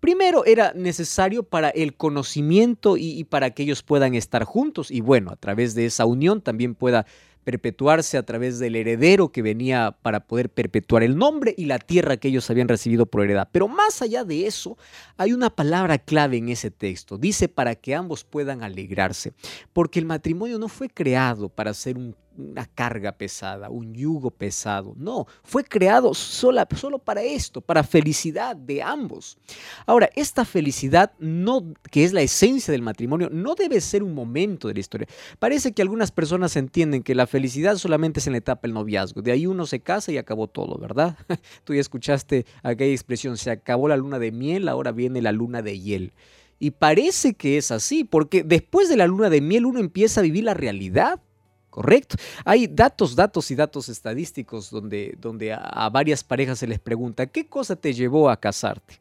Primero 0.00 0.44
era 0.44 0.72
necesario 0.74 1.44
para 1.44 1.68
el 1.68 1.94
conocimiento 1.94 2.96
y, 2.96 3.10
y 3.10 3.22
para 3.22 3.50
que 3.50 3.62
ellos 3.62 3.84
puedan 3.84 4.16
estar 4.16 4.42
juntos 4.42 4.90
y 4.90 5.00
bueno, 5.00 5.30
a 5.30 5.36
través 5.36 5.76
de 5.76 5.86
esa 5.86 6.06
unión 6.06 6.40
también 6.40 6.74
pueda 6.74 7.06
perpetuarse 7.48 8.18
a 8.18 8.22
través 8.24 8.58
del 8.58 8.76
heredero 8.76 9.32
que 9.32 9.40
venía 9.40 9.96
para 10.02 10.26
poder 10.26 10.50
perpetuar 10.50 11.02
el 11.02 11.16
nombre 11.16 11.54
y 11.56 11.64
la 11.64 11.78
tierra 11.78 12.18
que 12.18 12.28
ellos 12.28 12.50
habían 12.50 12.68
recibido 12.68 13.06
por 13.06 13.24
heredad. 13.24 13.48
Pero 13.50 13.68
más 13.68 14.02
allá 14.02 14.22
de 14.22 14.46
eso, 14.46 14.76
hay 15.16 15.32
una 15.32 15.48
palabra 15.48 15.96
clave 15.96 16.36
en 16.36 16.50
ese 16.50 16.70
texto. 16.70 17.16
Dice 17.16 17.48
para 17.48 17.74
que 17.74 17.94
ambos 17.94 18.22
puedan 18.22 18.62
alegrarse, 18.62 19.32
porque 19.72 19.98
el 19.98 20.04
matrimonio 20.04 20.58
no 20.58 20.68
fue 20.68 20.90
creado 20.90 21.48
para 21.48 21.72
ser 21.72 21.96
un, 21.96 22.14
una 22.38 22.66
carga 22.66 23.12
pesada, 23.12 23.68
un 23.68 23.94
yugo 23.94 24.30
pesado. 24.30 24.94
No, 24.96 25.26
fue 25.42 25.64
creado 25.64 26.14
sola, 26.14 26.66
solo 26.76 26.98
para 26.98 27.22
esto, 27.22 27.60
para 27.60 27.82
felicidad 27.82 28.56
de 28.56 28.82
ambos. 28.82 29.38
Ahora, 29.86 30.08
esta 30.14 30.44
felicidad, 30.44 31.12
no, 31.18 31.74
que 31.90 32.04
es 32.04 32.12
la 32.12 32.22
esencia 32.22 32.72
del 32.72 32.82
matrimonio, 32.82 33.28
no 33.30 33.54
debe 33.54 33.80
ser 33.80 34.02
un 34.02 34.14
momento 34.14 34.68
de 34.68 34.74
la 34.74 34.80
historia. 34.80 35.08
Parece 35.38 35.72
que 35.72 35.82
algunas 35.82 36.12
personas 36.12 36.56
entienden 36.56 37.02
que 37.02 37.14
la 37.14 37.26
felicidad 37.26 37.76
solamente 37.76 38.20
es 38.20 38.26
en 38.26 38.32
la 38.32 38.38
etapa 38.38 38.62
del 38.62 38.74
noviazgo. 38.74 39.22
De 39.22 39.32
ahí 39.32 39.46
uno 39.46 39.66
se 39.66 39.80
casa 39.80 40.12
y 40.12 40.18
acabó 40.18 40.48
todo, 40.48 40.78
¿verdad? 40.78 41.16
Tú 41.64 41.74
ya 41.74 41.80
escuchaste 41.80 42.46
aquella 42.62 42.92
expresión, 42.92 43.36
se 43.36 43.50
acabó 43.50 43.88
la 43.88 43.96
luna 43.96 44.18
de 44.18 44.32
miel, 44.32 44.68
ahora 44.68 44.92
viene 44.92 45.20
la 45.22 45.32
luna 45.32 45.62
de 45.62 45.78
hiel. 45.78 46.12
Y 46.60 46.72
parece 46.72 47.34
que 47.34 47.56
es 47.56 47.70
así, 47.70 48.04
porque 48.04 48.42
después 48.42 48.88
de 48.88 48.96
la 48.96 49.06
luna 49.06 49.30
de 49.30 49.40
miel 49.40 49.66
uno 49.66 49.78
empieza 49.78 50.20
a 50.20 50.24
vivir 50.24 50.44
la 50.44 50.54
realidad. 50.54 51.20
Correcto. 51.70 52.16
Hay 52.44 52.66
datos, 52.66 53.14
datos 53.14 53.50
y 53.50 53.54
datos 53.54 53.88
estadísticos 53.88 54.70
donde, 54.70 55.16
donde 55.20 55.52
a, 55.52 55.88
varias 55.90 56.24
parejas 56.24 56.58
se 56.58 56.66
les 56.66 56.78
pregunta, 56.78 57.26
¿qué 57.26 57.46
cosa 57.46 57.76
te 57.76 57.92
llevó 57.92 58.30
a 58.30 58.38
casarte? 58.38 59.00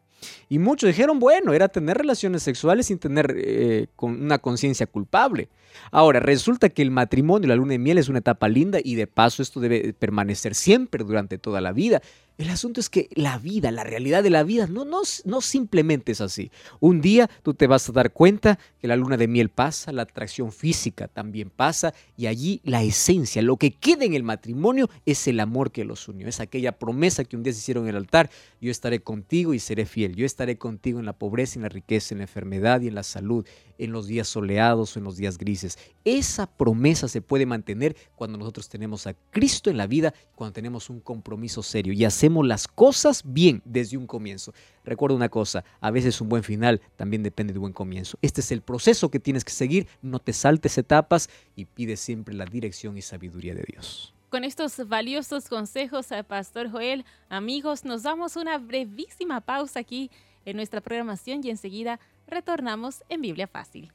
Y 0.49 0.59
muchos 0.59 0.87
dijeron, 0.87 1.19
bueno, 1.19 1.53
era 1.53 1.69
tener 1.69 1.97
relaciones 1.97 2.43
sexuales 2.43 2.87
sin 2.87 2.99
tener 2.99 3.35
eh, 3.37 3.87
con 3.95 4.21
una 4.21 4.39
conciencia 4.39 4.87
culpable. 4.87 5.47
Ahora, 5.91 6.19
resulta 6.19 6.69
que 6.69 6.81
el 6.81 6.91
matrimonio, 6.91 7.47
la 7.47 7.55
luna 7.55 7.73
de 7.73 7.79
miel 7.79 7.97
es 7.97 8.09
una 8.09 8.19
etapa 8.19 8.49
linda 8.49 8.79
y 8.83 8.95
de 8.95 9.07
paso 9.07 9.41
esto 9.41 9.59
debe 9.59 9.93
permanecer 9.93 10.55
siempre 10.55 11.03
durante 11.03 11.37
toda 11.37 11.61
la 11.61 11.71
vida. 11.71 12.01
El 12.37 12.51
asunto 12.51 12.79
es 12.79 12.89
que 12.89 13.09
la 13.15 13.39
vida, 13.39 13.71
la 13.71 13.83
realidad 13.83 14.21
de 14.21 14.29
la 14.29 14.43
vida, 14.43 14.67
no, 14.67 14.85
no, 14.85 15.01
no 15.25 15.41
simplemente 15.41 16.11
es 16.11 16.21
así. 16.21 16.51
Un 16.79 17.01
día 17.01 17.27
tú 17.41 17.55
te 17.55 17.65
vas 17.65 17.89
a 17.89 17.91
dar 17.91 18.13
cuenta 18.13 18.59
que 18.79 18.87
la 18.87 18.95
luna 18.95 19.17
de 19.17 19.27
miel 19.27 19.49
pasa, 19.49 19.91
la 19.91 20.03
atracción 20.03 20.51
física 20.51 21.07
también 21.07 21.49
pasa 21.49 21.95
y 22.15 22.27
allí 22.27 22.61
la 22.63 22.83
esencia, 22.83 23.41
lo 23.41 23.57
que 23.57 23.71
queda 23.71 24.05
en 24.05 24.13
el 24.13 24.23
matrimonio 24.23 24.87
es 25.07 25.27
el 25.27 25.39
amor 25.39 25.71
que 25.71 25.83
los 25.83 26.07
unió, 26.07 26.27
es 26.27 26.39
aquella 26.39 26.73
promesa 26.73 27.23
que 27.23 27.35
un 27.35 27.41
día 27.41 27.53
se 27.53 27.59
hicieron 27.59 27.85
en 27.85 27.89
el 27.89 27.95
altar, 27.95 28.29
yo 28.61 28.69
estaré 28.69 28.99
contigo 28.99 29.55
y 29.55 29.59
seré 29.59 29.87
fiel, 29.87 30.15
yo 30.15 30.25
estaré 30.25 30.59
contigo 30.59 30.99
en 30.99 31.05
la 31.05 31.13
pobreza, 31.13 31.57
en 31.57 31.63
la 31.63 31.69
riqueza, 31.69 32.13
en 32.13 32.19
la 32.19 32.25
enfermedad 32.25 32.81
y 32.81 32.87
en 32.87 32.95
la 32.95 33.03
salud, 33.03 33.47
en 33.77 33.91
los 33.91 34.07
días 34.07 34.27
soleados 34.27 34.95
o 34.95 34.99
en 34.99 35.05
los 35.05 35.17
días 35.17 35.37
grises. 35.37 35.77
Esa 36.03 36.47
promesa 36.47 37.07
se 37.07 37.21
puede 37.21 37.45
mantener 37.45 37.95
cuando 38.15 38.37
nosotros 38.37 38.69
tenemos 38.69 39.07
a 39.07 39.13
Cristo 39.31 39.69
en 39.69 39.77
la 39.77 39.87
vida, 39.87 40.13
cuando 40.35 40.53
tenemos 40.53 40.89
un 40.89 40.99
compromiso 40.99 41.63
serio 41.63 41.93
y 41.93 42.05
hacemos 42.05 42.45
las 42.45 42.67
cosas 42.67 43.23
bien 43.25 43.61
desde 43.65 43.97
un 43.97 44.07
comienzo. 44.07 44.53
Recuerda 44.83 45.15
una 45.15 45.29
cosa, 45.29 45.63
a 45.81 45.91
veces 45.91 46.21
un 46.21 46.29
buen 46.29 46.43
final 46.43 46.81
también 46.95 47.23
depende 47.23 47.53
de 47.53 47.59
un 47.59 47.63
buen 47.63 47.73
comienzo. 47.73 48.17
Este 48.21 48.41
es 48.41 48.51
el 48.51 48.61
proceso 48.61 49.09
que 49.09 49.19
tienes 49.19 49.43
que 49.43 49.51
seguir, 49.51 49.87
no 50.01 50.19
te 50.19 50.33
saltes 50.33 50.77
etapas 50.77 51.29
y 51.55 51.65
pide 51.65 51.97
siempre 51.97 52.33
la 52.33 52.45
dirección 52.45 52.97
y 52.97 53.01
sabiduría 53.01 53.53
de 53.53 53.65
Dios. 53.67 54.13
Con 54.29 54.43
estos 54.43 54.87
valiosos 54.89 55.47
consejos, 55.47 56.11
eh, 56.11 56.21
Pastor 56.21 56.69
Joel, 56.69 57.05
amigos, 57.29 57.85
nos 57.85 58.03
damos 58.03 58.35
una 58.35 58.57
brevísima 58.57 59.39
pausa 59.39 59.79
aquí 59.79 60.11
en 60.43 60.57
nuestra 60.57 60.81
programación 60.81 61.41
y 61.43 61.49
enseguida 61.49 61.99
retornamos 62.27 63.03
en 63.09 63.21
Biblia 63.21 63.47
Fácil. 63.47 63.91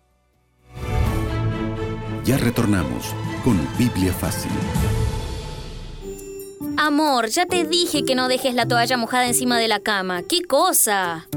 Ya 2.24 2.38
retornamos 2.38 3.14
con 3.44 3.58
Biblia 3.78 4.12
Fácil. 4.12 4.50
Amor, 6.76 7.28
ya 7.28 7.46
te 7.46 7.64
dije 7.64 8.04
que 8.04 8.14
no 8.14 8.28
dejes 8.28 8.54
la 8.54 8.66
toalla 8.66 8.96
mojada 8.96 9.26
encima 9.26 9.58
de 9.58 9.68
la 9.68 9.80
cama. 9.80 10.22
¿Qué 10.22 10.42
cosa? 10.42 11.28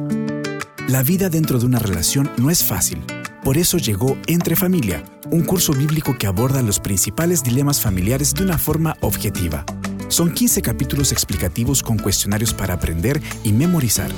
La 0.87 1.03
vida 1.03 1.29
dentro 1.29 1.59
de 1.59 1.65
una 1.65 1.79
relación 1.79 2.31
no 2.37 2.49
es 2.49 2.63
fácil. 2.63 3.03
Por 3.43 3.57
eso 3.57 3.77
llegó 3.77 4.17
Entre 4.27 4.55
Familia, 4.55 5.03
un 5.31 5.43
curso 5.43 5.73
bíblico 5.73 6.17
que 6.17 6.27
aborda 6.27 6.61
los 6.61 6.79
principales 6.79 7.43
dilemas 7.43 7.81
familiares 7.81 8.33
de 8.33 8.43
una 8.43 8.57
forma 8.57 8.95
objetiva. 9.01 9.65
Son 10.07 10.33
15 10.33 10.61
capítulos 10.61 11.11
explicativos 11.11 11.83
con 11.83 11.97
cuestionarios 11.97 12.53
para 12.53 12.75
aprender 12.75 13.21
y 13.43 13.51
memorizar. 13.51 14.09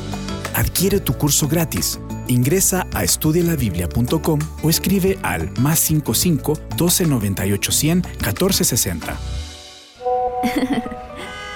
Adquiere 0.58 1.00
tu 1.00 1.14
curso 1.14 1.48
gratis. 1.48 2.00
Ingresa 2.28 2.88
a 2.92 3.04
estudialabiblia.com 3.04 4.40
o 4.64 4.70
escribe 4.72 5.20
al 5.22 5.52
más 5.60 5.78
55 5.78 6.54
1298 6.72 7.72
100 7.72 7.98
1460. 7.98 9.20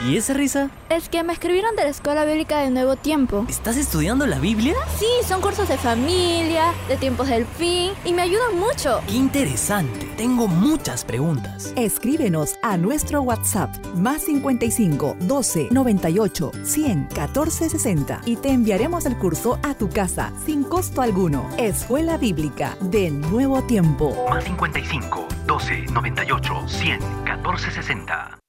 ¿Y 0.07 0.17
esa 0.17 0.33
risa? 0.33 0.69
Es 0.91 1.09
que 1.09 1.23
me 1.23 1.33
escribieron 1.33 1.75
de 1.75 1.83
la 1.83 1.89
Escuela 1.89 2.25
Bíblica 2.25 2.59
de 2.59 2.69
Nuevo 2.69 2.95
Tiempo. 2.95 3.47
¿Estás 3.49 3.77
estudiando 3.77 4.27
la 4.27 4.37
Biblia? 4.37 4.75
Sí, 4.99 5.07
son 5.27 5.41
cursos 5.41 5.67
de 5.67 5.77
familia, 5.77 6.71
de 6.87 6.97
tiempos 6.97 7.27
del 7.27 7.47
fin, 7.47 7.93
y 8.05 8.13
me 8.13 8.21
ayudan 8.21 8.59
mucho. 8.59 9.01
¡Qué 9.07 9.15
interesante! 9.15 10.10
Tengo 10.21 10.47
muchas 10.47 11.03
preguntas. 11.03 11.73
Escríbenos 11.75 12.53
a 12.61 12.77
nuestro 12.77 13.23
WhatsApp 13.23 13.75
más 13.95 14.21
55 14.21 15.17
12 15.21 15.69
98 15.71 16.51
100 16.61 17.07
14 17.07 17.69
60 17.69 18.21
y 18.27 18.35
te 18.35 18.49
enviaremos 18.49 19.07
el 19.07 19.17
curso 19.17 19.57
a 19.63 19.73
tu 19.73 19.89
casa 19.89 20.31
sin 20.45 20.63
costo 20.63 21.01
alguno. 21.01 21.49
Escuela 21.57 22.17
Bíblica 22.17 22.77
de 22.81 23.09
Nuevo 23.09 23.63
Tiempo. 23.63 24.15
Más 24.29 24.43
55 24.43 25.27
12 25.47 25.85
98 25.91 26.53
100 26.67 26.99
14 27.25 27.71
60. 27.71 28.39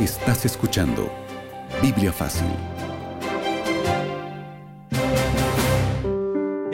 Estás 0.00 0.44
escuchando 0.44 1.10
Biblia 1.82 2.12
Fácil. 2.12 2.46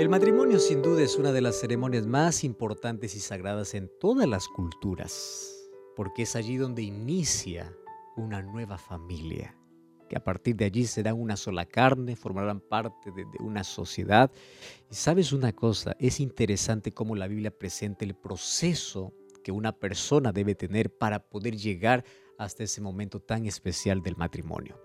El 0.04 0.10
matrimonio 0.10 0.58
sin 0.58 0.82
duda 0.82 1.00
es 1.00 1.16
una 1.16 1.32
de 1.32 1.40
las 1.40 1.58
ceremonias 1.58 2.06
más 2.06 2.44
importantes 2.44 3.14
y 3.14 3.20
sagradas 3.20 3.72
en 3.72 3.90
todas 3.98 4.28
las 4.28 4.48
culturas, 4.48 5.66
porque 5.96 6.24
es 6.24 6.36
allí 6.36 6.58
donde 6.58 6.82
inicia 6.82 7.74
una 8.14 8.42
nueva 8.42 8.76
familia, 8.76 9.56
que 10.10 10.16
a 10.18 10.22
partir 10.22 10.56
de 10.56 10.66
allí 10.66 10.84
serán 10.84 11.18
una 11.18 11.38
sola 11.38 11.64
carne, 11.64 12.16
formarán 12.16 12.60
parte 12.60 13.12
de, 13.12 13.24
de 13.24 13.38
una 13.42 13.64
sociedad. 13.64 14.30
Y 14.90 14.94
sabes 14.94 15.32
una 15.32 15.54
cosa, 15.54 15.96
es 15.98 16.20
interesante 16.20 16.92
cómo 16.92 17.16
la 17.16 17.26
Biblia 17.26 17.50
presenta 17.50 18.04
el 18.04 18.14
proceso 18.14 19.14
que 19.42 19.52
una 19.52 19.72
persona 19.72 20.32
debe 20.32 20.54
tener 20.54 20.94
para 20.94 21.18
poder 21.18 21.56
llegar 21.56 22.04
hasta 22.36 22.62
ese 22.62 22.82
momento 22.82 23.20
tan 23.20 23.46
especial 23.46 24.02
del 24.02 24.16
matrimonio. 24.16 24.78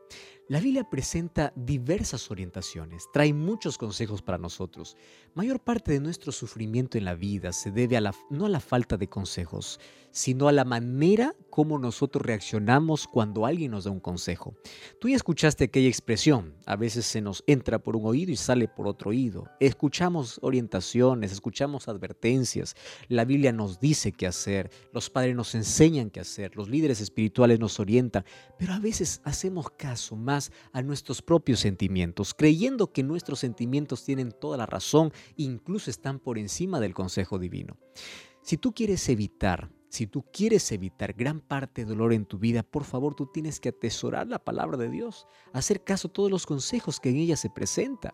La 0.50 0.60
Biblia 0.60 0.84
presenta 0.84 1.54
diversas 1.56 2.32
orientaciones, 2.32 3.06
trae 3.14 3.34
muchos 3.34 3.78
consejos 3.78 4.24
para 4.24 4.40
nosotros. 4.40 4.98
Mayor 5.36 5.60
parte 5.60 5.92
de 5.92 6.00
nuestro 6.00 6.32
sufrimiento 6.32 6.98
en 6.98 7.06
la 7.06 7.14
vida 7.14 7.54
se 7.54 7.70
debe 7.70 7.98
a 7.98 8.02
la, 8.02 8.16
no 8.32 8.48
a 8.48 8.50
la 8.50 8.60
falta 8.60 8.98
de 8.98 9.08
consejos, 9.08 9.80
sino 10.10 10.48
a 10.48 10.52
la 10.52 10.66
manera 10.66 11.36
como 11.52 11.78
nosotros 11.78 12.26
reaccionamos 12.26 13.06
cuando 13.06 13.46
alguien 13.46 13.72
nos 13.72 13.84
da 13.84 13.92
un 13.92 14.00
consejo. 14.00 14.56
Tú 15.00 15.10
ya 15.10 15.16
escuchaste 15.16 15.66
aquella 15.66 15.88
expresión, 15.88 16.56
a 16.66 16.76
veces 16.76 17.06
se 17.06 17.22
nos 17.22 17.44
entra 17.46 17.78
por 17.78 17.96
un 17.96 18.08
oído 18.08 18.32
y 18.32 18.36
sale 18.36 18.68
por 18.68 18.88
otro 18.88 19.12
oído. 19.12 19.46
Escuchamos 19.60 20.40
orientaciones, 20.42 21.32
escuchamos 21.32 21.88
advertencias, 21.88 22.76
la 23.08 23.24
Biblia 23.24 23.52
nos 23.52 23.80
dice 23.80 24.14
qué 24.14 24.26
hacer, 24.26 24.72
los 24.94 25.12
padres 25.12 25.36
nos 25.36 25.54
enseñan 25.54 26.10
qué 26.10 26.22
hacer, 26.22 26.56
los 26.56 26.70
líderes 26.70 27.02
espirituales 27.02 27.60
nos 27.60 27.80
orientan, 27.80 28.26
pero 28.58 28.74
a 28.74 28.80
veces 28.80 29.22
hacemos 29.24 29.70
caso 29.70 30.16
más 30.16 30.39
a 30.72 30.82
nuestros 30.82 31.22
propios 31.22 31.60
sentimientos, 31.60 32.34
creyendo 32.34 32.92
que 32.92 33.04
nuestros 33.04 33.40
sentimientos 33.40 34.04
tienen 34.04 34.32
toda 34.32 34.58
la 34.58 34.66
razón, 34.66 35.12
incluso 35.36 35.90
están 35.90 36.20
por 36.20 36.38
encima 36.38 36.80
del 36.80 36.94
consejo 36.94 37.40
divino. 37.40 37.78
Si 38.42 38.58
tú 38.58 38.74
quieres 38.74 39.08
evitar 39.10 39.70
si 39.90 40.06
tú 40.06 40.24
quieres 40.32 40.72
evitar 40.72 41.14
gran 41.14 41.42
parte 41.42 41.84
de 41.84 41.90
dolor 41.90 42.14
en 42.14 42.26
tu 42.26 42.38
vida, 42.38 42.62
por 42.62 42.84
favor 42.84 43.16
tú 43.16 43.26
tienes 43.26 43.60
que 43.60 43.70
atesorar 43.70 44.28
la 44.28 44.38
palabra 44.38 44.78
de 44.78 44.90
Dios, 44.90 45.28
hacer 45.52 45.84
caso 45.84 46.08
a 46.08 46.14
todos 46.14 46.30
los 46.30 46.46
consejos 46.46 47.00
que 47.00 47.10
en 47.10 47.18
ella 47.18 47.36
se 47.36 47.50
presenta. 47.50 48.14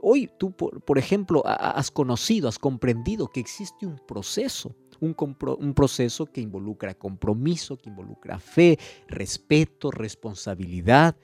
Hoy 0.00 0.30
tú, 0.38 0.52
por, 0.52 0.98
ejemplo, 0.98 1.42
has 1.44 1.90
conocido, 1.90 2.48
has 2.48 2.60
comprendido 2.60 3.26
que 3.26 3.40
existe 3.40 3.86
un 3.86 3.98
proceso, 4.06 4.76
un, 5.00 5.16
un 5.58 5.74
proceso 5.74 6.26
que 6.26 6.40
involucra 6.40 6.94
compromiso, 6.94 7.76
que 7.76 7.90
involucra 7.90 8.38
fe, 8.38 8.78
respeto, 9.08 9.90
responsabilidad. 9.90 11.16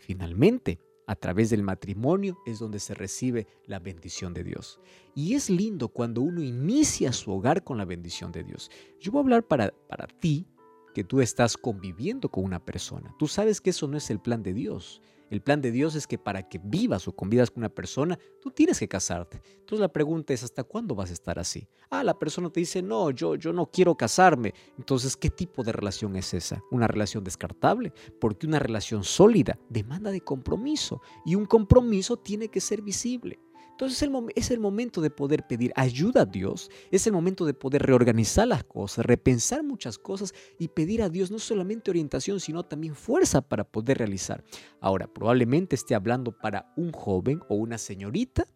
Finalmente, 0.00 0.80
a 1.06 1.14
través 1.14 1.50
del 1.50 1.62
matrimonio 1.62 2.38
es 2.46 2.58
donde 2.58 2.78
se 2.78 2.94
recibe 2.94 3.46
la 3.66 3.78
bendición 3.78 4.32
de 4.32 4.44
Dios. 4.44 4.80
Y 5.14 5.34
es 5.34 5.50
lindo 5.50 5.88
cuando 5.88 6.22
uno 6.22 6.42
inicia 6.42 7.12
su 7.12 7.32
hogar 7.32 7.64
con 7.64 7.78
la 7.78 7.84
bendición 7.84 8.32
de 8.32 8.44
Dios. 8.44 8.70
Yo 9.00 9.12
voy 9.12 9.20
a 9.20 9.22
hablar 9.22 9.42
para, 9.42 9.74
para 9.88 10.06
ti 10.06 10.46
que 10.94 11.04
tú 11.04 11.20
estás 11.20 11.56
conviviendo 11.56 12.28
con 12.30 12.44
una 12.44 12.64
persona. 12.64 13.14
Tú 13.18 13.26
sabes 13.26 13.60
que 13.60 13.70
eso 13.70 13.86
no 13.88 13.96
es 13.96 14.10
el 14.10 14.20
plan 14.20 14.42
de 14.42 14.54
Dios. 14.54 15.02
El 15.30 15.40
plan 15.40 15.60
de 15.60 15.70
Dios 15.70 15.94
es 15.94 16.08
que 16.08 16.18
para 16.18 16.48
que 16.48 16.60
vivas 16.62 17.06
o 17.06 17.12
convivas 17.14 17.50
con 17.50 17.60
una 17.60 17.68
persona, 17.68 18.18
tú 18.40 18.50
tienes 18.50 18.80
que 18.80 18.88
casarte. 18.88 19.40
Entonces 19.60 19.78
la 19.78 19.92
pregunta 19.92 20.34
es, 20.34 20.42
¿hasta 20.42 20.64
cuándo 20.64 20.96
vas 20.96 21.10
a 21.10 21.12
estar 21.12 21.38
así? 21.38 21.68
Ah, 21.88 22.02
la 22.02 22.18
persona 22.18 22.50
te 22.50 22.58
dice, 22.58 22.82
no, 22.82 23.10
yo, 23.10 23.36
yo 23.36 23.52
no 23.52 23.66
quiero 23.66 23.96
casarme. 23.96 24.52
Entonces, 24.76 25.16
¿qué 25.16 25.30
tipo 25.30 25.62
de 25.62 25.72
relación 25.72 26.16
es 26.16 26.34
esa? 26.34 26.60
¿Una 26.72 26.88
relación 26.88 27.22
descartable? 27.22 27.92
Porque 28.20 28.48
una 28.48 28.58
relación 28.58 29.04
sólida 29.04 29.56
demanda 29.68 30.10
de 30.10 30.20
compromiso 30.20 31.00
y 31.24 31.36
un 31.36 31.46
compromiso 31.46 32.16
tiene 32.16 32.48
que 32.48 32.60
ser 32.60 32.82
visible. 32.82 33.38
Entonces 33.80 34.10
es 34.36 34.50
el 34.50 34.60
momento 34.60 35.00
de 35.00 35.08
poder 35.08 35.46
pedir 35.46 35.72
ayuda 35.74 36.20
a 36.20 36.26
Dios, 36.26 36.70
es 36.90 37.06
el 37.06 37.14
momento 37.14 37.46
de 37.46 37.54
poder 37.54 37.80
reorganizar 37.80 38.46
las 38.46 38.62
cosas, 38.62 39.06
repensar 39.06 39.62
muchas 39.62 39.96
cosas 39.96 40.34
y 40.58 40.68
pedir 40.68 41.00
a 41.00 41.08
Dios 41.08 41.30
no 41.30 41.38
solamente 41.38 41.90
orientación, 41.90 42.40
sino 42.40 42.62
también 42.62 42.94
fuerza 42.94 43.40
para 43.40 43.64
poder 43.64 43.96
realizar. 43.96 44.44
Ahora, 44.82 45.06
probablemente 45.06 45.76
esté 45.76 45.94
hablando 45.94 46.30
para 46.30 46.70
un 46.76 46.92
joven 46.92 47.40
o 47.48 47.54
una 47.54 47.78
señorita 47.78 48.46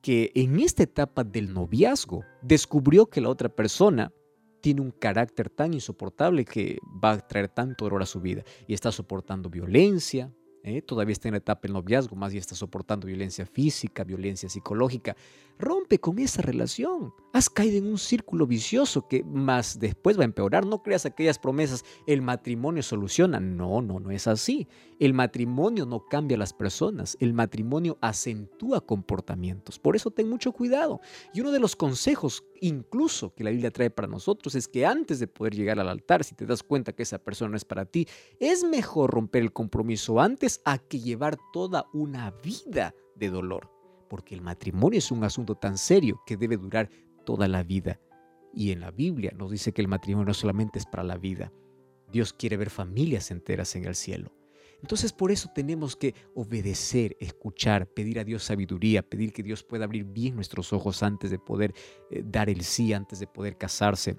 que 0.00 0.30
en 0.36 0.60
esta 0.60 0.84
etapa 0.84 1.24
del 1.24 1.52
noviazgo 1.52 2.24
descubrió 2.40 3.06
que 3.06 3.20
la 3.20 3.28
otra 3.28 3.48
persona 3.48 4.12
tiene 4.60 4.82
un 4.82 4.92
carácter 4.92 5.50
tan 5.50 5.74
insoportable 5.74 6.44
que 6.44 6.78
va 7.02 7.12
a 7.12 7.26
traer 7.26 7.48
tanto 7.48 7.86
dolor 7.86 8.02
a 8.02 8.06
su 8.06 8.20
vida 8.20 8.44
y 8.68 8.74
está 8.74 8.92
soportando 8.92 9.50
violencia, 9.50 10.32
¿eh? 10.62 10.82
todavía 10.82 11.12
está 11.12 11.28
en 11.28 11.32
la 11.32 11.38
etapa 11.38 11.62
del 11.62 11.72
noviazgo, 11.72 12.16
más 12.16 12.32
bien 12.32 12.40
está 12.40 12.54
soportando 12.54 13.06
violencia 13.06 13.46
física, 13.46 14.04
violencia 14.04 14.48
psicológica. 14.48 15.16
Rompe 15.58 15.98
con 15.98 16.18
esa 16.18 16.40
relación. 16.40 17.12
Has 17.34 17.50
caído 17.50 17.76
en 17.76 17.86
un 17.86 17.98
círculo 17.98 18.46
vicioso 18.46 19.06
que 19.06 19.22
más 19.22 19.78
después 19.78 20.18
va 20.18 20.22
a 20.22 20.24
empeorar. 20.24 20.64
No 20.64 20.82
creas 20.82 21.04
aquellas 21.04 21.38
promesas, 21.38 21.84
el 22.06 22.22
matrimonio 22.22 22.82
soluciona. 22.82 23.40
No, 23.40 23.82
no, 23.82 24.00
no 24.00 24.10
es 24.10 24.26
así. 24.26 24.66
El 24.98 25.12
matrimonio 25.12 25.84
no 25.84 26.06
cambia 26.06 26.36
a 26.36 26.38
las 26.38 26.52
personas, 26.52 27.16
el 27.20 27.34
matrimonio 27.34 27.98
acentúa 28.00 28.80
comportamientos. 28.80 29.78
Por 29.78 29.96
eso 29.96 30.10
ten 30.10 30.28
mucho 30.28 30.52
cuidado. 30.52 31.00
Y 31.34 31.40
uno 31.40 31.52
de 31.52 31.60
los 31.60 31.76
consejos 31.76 32.44
incluso 32.60 33.34
que 33.34 33.44
la 33.44 33.50
Biblia 33.50 33.70
trae 33.70 33.90
para 33.90 34.08
nosotros 34.08 34.54
es 34.54 34.68
que 34.68 34.86
antes 34.86 35.18
de 35.18 35.26
poder 35.26 35.54
llegar 35.54 35.78
al 35.80 35.88
altar, 35.88 36.24
si 36.24 36.34
te 36.34 36.46
das 36.46 36.62
cuenta 36.62 36.92
que 36.92 37.02
esa 37.02 37.18
persona 37.18 37.50
no 37.50 37.56
es 37.56 37.64
para 37.64 37.84
ti, 37.84 38.06
es 38.38 38.64
mejor 38.64 39.10
romper 39.10 39.42
el 39.42 39.52
compromiso 39.52 40.20
antes 40.20 40.60
a 40.64 40.78
que 40.78 41.00
llevar 41.00 41.38
toda 41.52 41.86
una 41.92 42.30
vida 42.42 42.94
de 43.16 43.30
dolor 43.30 43.80
porque 44.10 44.34
el 44.34 44.42
matrimonio 44.42 44.98
es 44.98 45.12
un 45.12 45.22
asunto 45.22 45.54
tan 45.54 45.78
serio 45.78 46.20
que 46.26 46.36
debe 46.36 46.56
durar 46.56 46.90
toda 47.24 47.46
la 47.46 47.62
vida. 47.62 48.00
Y 48.52 48.72
en 48.72 48.80
la 48.80 48.90
Biblia 48.90 49.32
nos 49.36 49.52
dice 49.52 49.72
que 49.72 49.80
el 49.80 49.86
matrimonio 49.86 50.26
no 50.26 50.34
solamente 50.34 50.80
es 50.80 50.84
para 50.84 51.04
la 51.04 51.16
vida, 51.16 51.52
Dios 52.10 52.32
quiere 52.32 52.56
ver 52.56 52.70
familias 52.70 53.30
enteras 53.30 53.76
en 53.76 53.84
el 53.84 53.94
cielo. 53.94 54.32
Entonces 54.82 55.12
por 55.12 55.30
eso 55.30 55.50
tenemos 55.54 55.96
que 55.96 56.14
obedecer, 56.34 57.16
escuchar, 57.20 57.86
pedir 57.86 58.18
a 58.18 58.24
Dios 58.24 58.44
sabiduría, 58.44 59.02
pedir 59.02 59.32
que 59.32 59.42
Dios 59.42 59.62
pueda 59.62 59.84
abrir 59.84 60.04
bien 60.04 60.34
nuestros 60.34 60.72
ojos 60.72 61.02
antes 61.02 61.30
de 61.30 61.38
poder 61.38 61.74
eh, 62.10 62.22
dar 62.24 62.48
el 62.48 62.62
sí, 62.62 62.92
antes 62.92 63.20
de 63.20 63.26
poder 63.26 63.56
casarse 63.56 64.18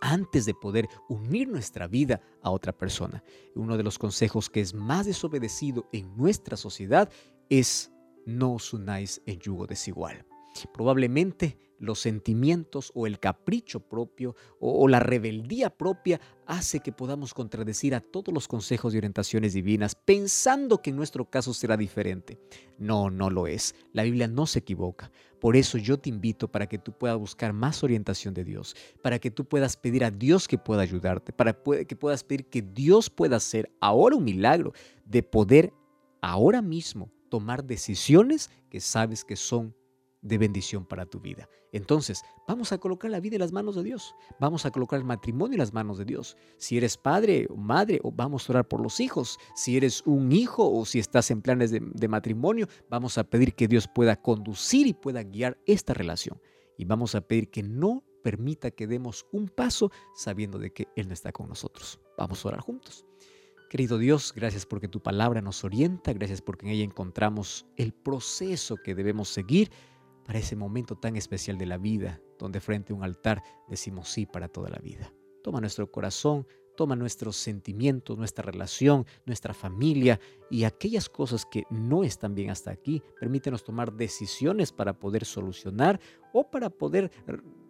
antes 0.00 0.44
de 0.44 0.54
poder 0.54 0.88
unir 1.08 1.48
nuestra 1.48 1.86
vida 1.86 2.20
a 2.42 2.50
otra 2.50 2.76
persona. 2.76 3.22
Uno 3.54 3.76
de 3.76 3.82
los 3.82 3.98
consejos 3.98 4.50
que 4.50 4.60
es 4.60 4.74
más 4.74 5.06
desobedecido 5.06 5.88
en 5.92 6.16
nuestra 6.16 6.56
sociedad 6.56 7.10
es 7.48 7.90
no 8.26 8.54
os 8.54 8.72
unáis 8.72 9.22
en 9.26 9.38
yugo 9.38 9.66
desigual. 9.66 10.26
Probablemente 10.72 11.58
los 11.78 12.00
sentimientos 12.00 12.92
o 12.94 13.06
el 13.06 13.18
capricho 13.18 13.80
propio 13.80 14.34
o, 14.60 14.88
la 14.88 15.00
rebeldía 15.00 15.70
propia 15.70 16.20
hace 16.46 16.80
que 16.80 16.92
podamos 16.92 17.34
contradecir 17.34 17.94
a 17.94 18.00
todos 18.00 18.32
los 18.32 18.48
consejos 18.48 18.94
y 18.94 18.98
orientaciones 18.98 19.52
divinas 19.52 19.94
pensando 19.94 20.80
que 20.80 20.92
nuestro 20.92 21.28
caso 21.28 21.52
será 21.52 21.76
diferente. 21.76 22.38
No, 22.78 23.10
no 23.10 23.30
lo 23.30 23.46
es. 23.46 23.74
La 23.92 24.04
Biblia 24.04 24.28
no 24.28 24.46
se 24.46 24.60
equivoca. 24.60 25.10
Por 25.40 25.56
eso 25.56 25.76
yo 25.78 25.98
te 25.98 26.08
invito 26.08 26.48
para 26.48 26.66
que 26.66 26.78
tú 26.78 26.92
puedas 26.92 27.18
buscar 27.18 27.52
más 27.52 27.84
orientación 27.84 28.32
de 28.32 28.44
Dios, 28.44 28.74
para 29.02 29.18
que 29.18 29.30
tú 29.30 29.44
puedas 29.44 29.76
pedir 29.76 30.04
a 30.04 30.10
Dios 30.10 30.48
que 30.48 30.58
pueda 30.58 30.82
ayudarte, 30.82 31.32
para 31.32 31.52
que 31.52 31.96
puedas 31.96 32.24
pedir 32.24 32.46
que 32.46 32.62
Dios 32.62 33.10
pueda 33.10 33.36
hacer 33.36 33.70
ahora 33.80 34.16
un 34.16 34.24
milagro 34.24 34.72
de 35.04 35.22
poder 35.22 35.72
ahora 36.20 36.62
mismo 36.62 37.10
tomar 37.28 37.64
decisiones 37.64 38.50
que 38.70 38.80
sabes 38.80 39.24
que 39.24 39.36
son 39.36 39.74
de 40.26 40.38
bendición 40.38 40.84
para 40.84 41.06
tu 41.06 41.20
vida. 41.20 41.48
Entonces, 41.72 42.22
vamos 42.48 42.72
a 42.72 42.78
colocar 42.78 43.10
la 43.10 43.20
vida 43.20 43.36
en 43.36 43.40
las 43.40 43.52
manos 43.52 43.76
de 43.76 43.82
Dios. 43.82 44.14
Vamos 44.40 44.66
a 44.66 44.70
colocar 44.70 44.98
el 44.98 45.04
matrimonio 45.04 45.54
en 45.54 45.60
las 45.60 45.72
manos 45.72 45.98
de 45.98 46.04
Dios. 46.04 46.36
Si 46.56 46.76
eres 46.76 46.96
padre 46.96 47.46
o 47.50 47.56
madre, 47.56 48.00
vamos 48.12 48.48
a 48.48 48.52
orar 48.52 48.68
por 48.68 48.80
los 48.80 49.00
hijos. 49.00 49.38
Si 49.54 49.76
eres 49.76 50.02
un 50.06 50.32
hijo 50.32 50.70
o 50.70 50.84
si 50.84 50.98
estás 50.98 51.30
en 51.30 51.42
planes 51.42 51.70
de, 51.70 51.80
de 51.80 52.08
matrimonio, 52.08 52.68
vamos 52.90 53.18
a 53.18 53.24
pedir 53.24 53.54
que 53.54 53.68
Dios 53.68 53.88
pueda 53.88 54.16
conducir 54.16 54.86
y 54.86 54.94
pueda 54.94 55.22
guiar 55.22 55.58
esta 55.66 55.94
relación. 55.94 56.40
Y 56.78 56.84
vamos 56.84 57.14
a 57.14 57.20
pedir 57.20 57.50
que 57.50 57.62
no 57.62 58.04
permita 58.22 58.72
que 58.72 58.86
demos 58.86 59.26
un 59.30 59.48
paso 59.48 59.90
sabiendo 60.14 60.58
de 60.58 60.72
que 60.72 60.88
Él 60.96 61.08
no 61.08 61.14
está 61.14 61.30
con 61.30 61.48
nosotros. 61.48 62.00
Vamos 62.18 62.44
a 62.44 62.48
orar 62.48 62.60
juntos. 62.60 63.06
Querido 63.68 63.98
Dios, 63.98 64.32
gracias 64.34 64.64
porque 64.64 64.86
tu 64.86 65.00
palabra 65.00 65.42
nos 65.42 65.64
orienta, 65.64 66.12
gracias 66.12 66.40
porque 66.40 66.66
en 66.66 66.72
ella 66.72 66.84
encontramos 66.84 67.66
el 67.76 67.92
proceso 67.92 68.76
que 68.76 68.94
debemos 68.94 69.28
seguir 69.28 69.70
para 70.26 70.40
ese 70.40 70.56
momento 70.56 70.96
tan 70.96 71.16
especial 71.16 71.56
de 71.56 71.66
la 71.66 71.78
vida, 71.78 72.20
donde 72.38 72.60
frente 72.60 72.92
a 72.92 72.96
un 72.96 73.04
altar 73.04 73.42
decimos 73.68 74.08
sí 74.08 74.26
para 74.26 74.48
toda 74.48 74.68
la 74.68 74.78
vida. 74.78 75.12
Toma 75.42 75.60
nuestro 75.60 75.90
corazón, 75.90 76.46
toma 76.76 76.94
nuestros 76.94 77.36
sentimientos, 77.36 78.16
nuestra 78.16 78.44
relación, 78.44 79.06
nuestra 79.24 79.54
familia 79.54 80.20
y 80.50 80.64
aquellas 80.64 81.08
cosas 81.08 81.44
que 81.44 81.64
no 81.70 82.04
están 82.04 82.34
bien 82.34 82.50
hasta 82.50 82.70
aquí. 82.70 83.02
Permítenos 83.18 83.64
tomar 83.64 83.92
decisiones 83.92 84.72
para 84.72 84.98
poder 84.98 85.24
solucionar 85.24 85.98
o 86.32 86.48
para 86.48 86.70
poder 86.70 87.10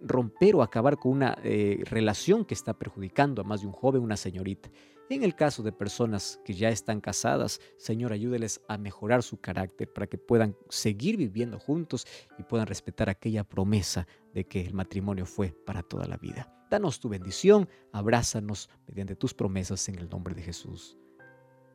romper 0.03 0.57
o 0.57 0.63
acabar 0.63 0.99
con 0.99 1.13
una 1.13 1.39
eh, 1.43 1.83
relación 1.85 2.45
que 2.45 2.55
está 2.55 2.75
perjudicando 2.75 3.41
a 3.41 3.45
más 3.45 3.61
de 3.63 3.69
un 3.69 3.73
joven, 3.73 4.03
una 4.03 4.17
señorita. 4.17 4.71
En 5.09 5.23
el 5.23 5.37
caso 5.37 5.63
de 5.63 5.71
personas 5.71 6.41
que 6.45 6.53
ya 6.53 6.69
están 6.71 7.01
casadas, 7.01 7.61
Señor, 7.77 8.13
ayúdeles 8.13 8.61
a 8.67 8.77
mejorar 8.77 9.23
su 9.23 9.41
carácter 9.41 9.93
para 9.93 10.09
que 10.09 10.19
puedan 10.19 10.57
seguir 10.69 11.17
viviendo 11.17 11.61
juntos 11.61 12.07
y 12.39 12.43
puedan 12.43 12.67
respetar 12.67 13.09
aquella 13.09 13.45
promesa 13.45 14.09
de 14.37 14.45
que 14.45 14.61
el 14.61 14.75
matrimonio 14.75 15.25
fue 15.25 15.49
para 15.65 15.83
toda 15.83 16.07
la 16.07 16.19
vida. 16.19 16.53
Danos 16.71 17.01
tu 17.01 17.09
bendición, 17.09 17.71
abrázanos 17.91 18.69
mediante 18.87 19.17
tus 19.17 19.33
promesas 19.33 19.89
en 19.89 19.99
el 19.99 20.11
nombre 20.11 20.35
de 20.35 20.43
Jesús. 20.43 20.99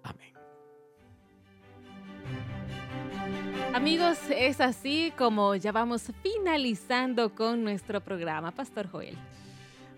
Amén. 0.04 0.32
Amigos, 3.74 4.20
es 4.30 4.62
así 4.62 5.12
como 5.18 5.56
ya 5.56 5.72
vamos 5.72 6.04
finalizando 6.22 7.34
con 7.34 7.64
nuestro 7.64 8.00
programa, 8.00 8.52
Pastor 8.52 8.88
Joel. 8.92 9.18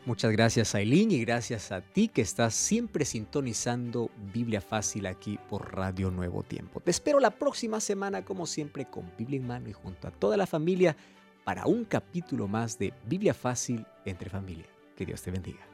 Muchas 0.06 0.32
gracias 0.32 0.74
Aileen 0.74 1.12
y 1.12 1.20
gracias 1.20 1.72
a 1.74 1.82
ti 1.82 2.08
que 2.08 2.22
estás 2.22 2.54
siempre 2.54 3.04
sintonizando 3.04 4.10
Biblia 4.34 4.62
Fácil 4.62 5.06
aquí 5.06 5.38
por 5.50 5.76
Radio 5.76 6.12
Nuevo 6.12 6.44
Tiempo. 6.44 6.80
Te 6.80 6.92
espero 6.92 7.20
la 7.20 7.32
próxima 7.32 7.82
semana 7.82 8.24
como 8.24 8.46
siempre 8.46 8.86
con 8.86 9.12
Biblia 9.18 9.40
en 9.40 9.48
mano 9.48 9.70
y 9.70 9.74
junto 9.74 10.08
a 10.08 10.12
toda 10.12 10.38
la 10.38 10.48
familia 10.48 10.96
para 11.44 11.66
un 11.66 11.86
capítulo 11.86 12.48
más 12.48 12.78
de 12.78 12.94
Biblia 13.06 13.34
Fácil 13.34 13.86
entre 14.06 14.30
familia. 14.30 14.66
Que 14.96 15.06
Dios 15.06 15.22
te 15.22 15.32
bendiga. 15.32 15.66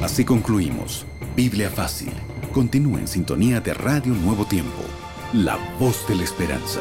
Así 0.00 0.24
concluimos 0.24 1.06
Biblia 1.36 1.70
Fácil. 1.70 2.12
Continúa 2.52 3.00
en 3.00 3.08
sintonía 3.08 3.60
de 3.60 3.74
Radio 3.74 4.12
Nuevo 4.14 4.44
Tiempo, 4.44 4.82
la 5.32 5.56
voz 5.78 6.06
de 6.08 6.16
la 6.16 6.24
esperanza. 6.24 6.80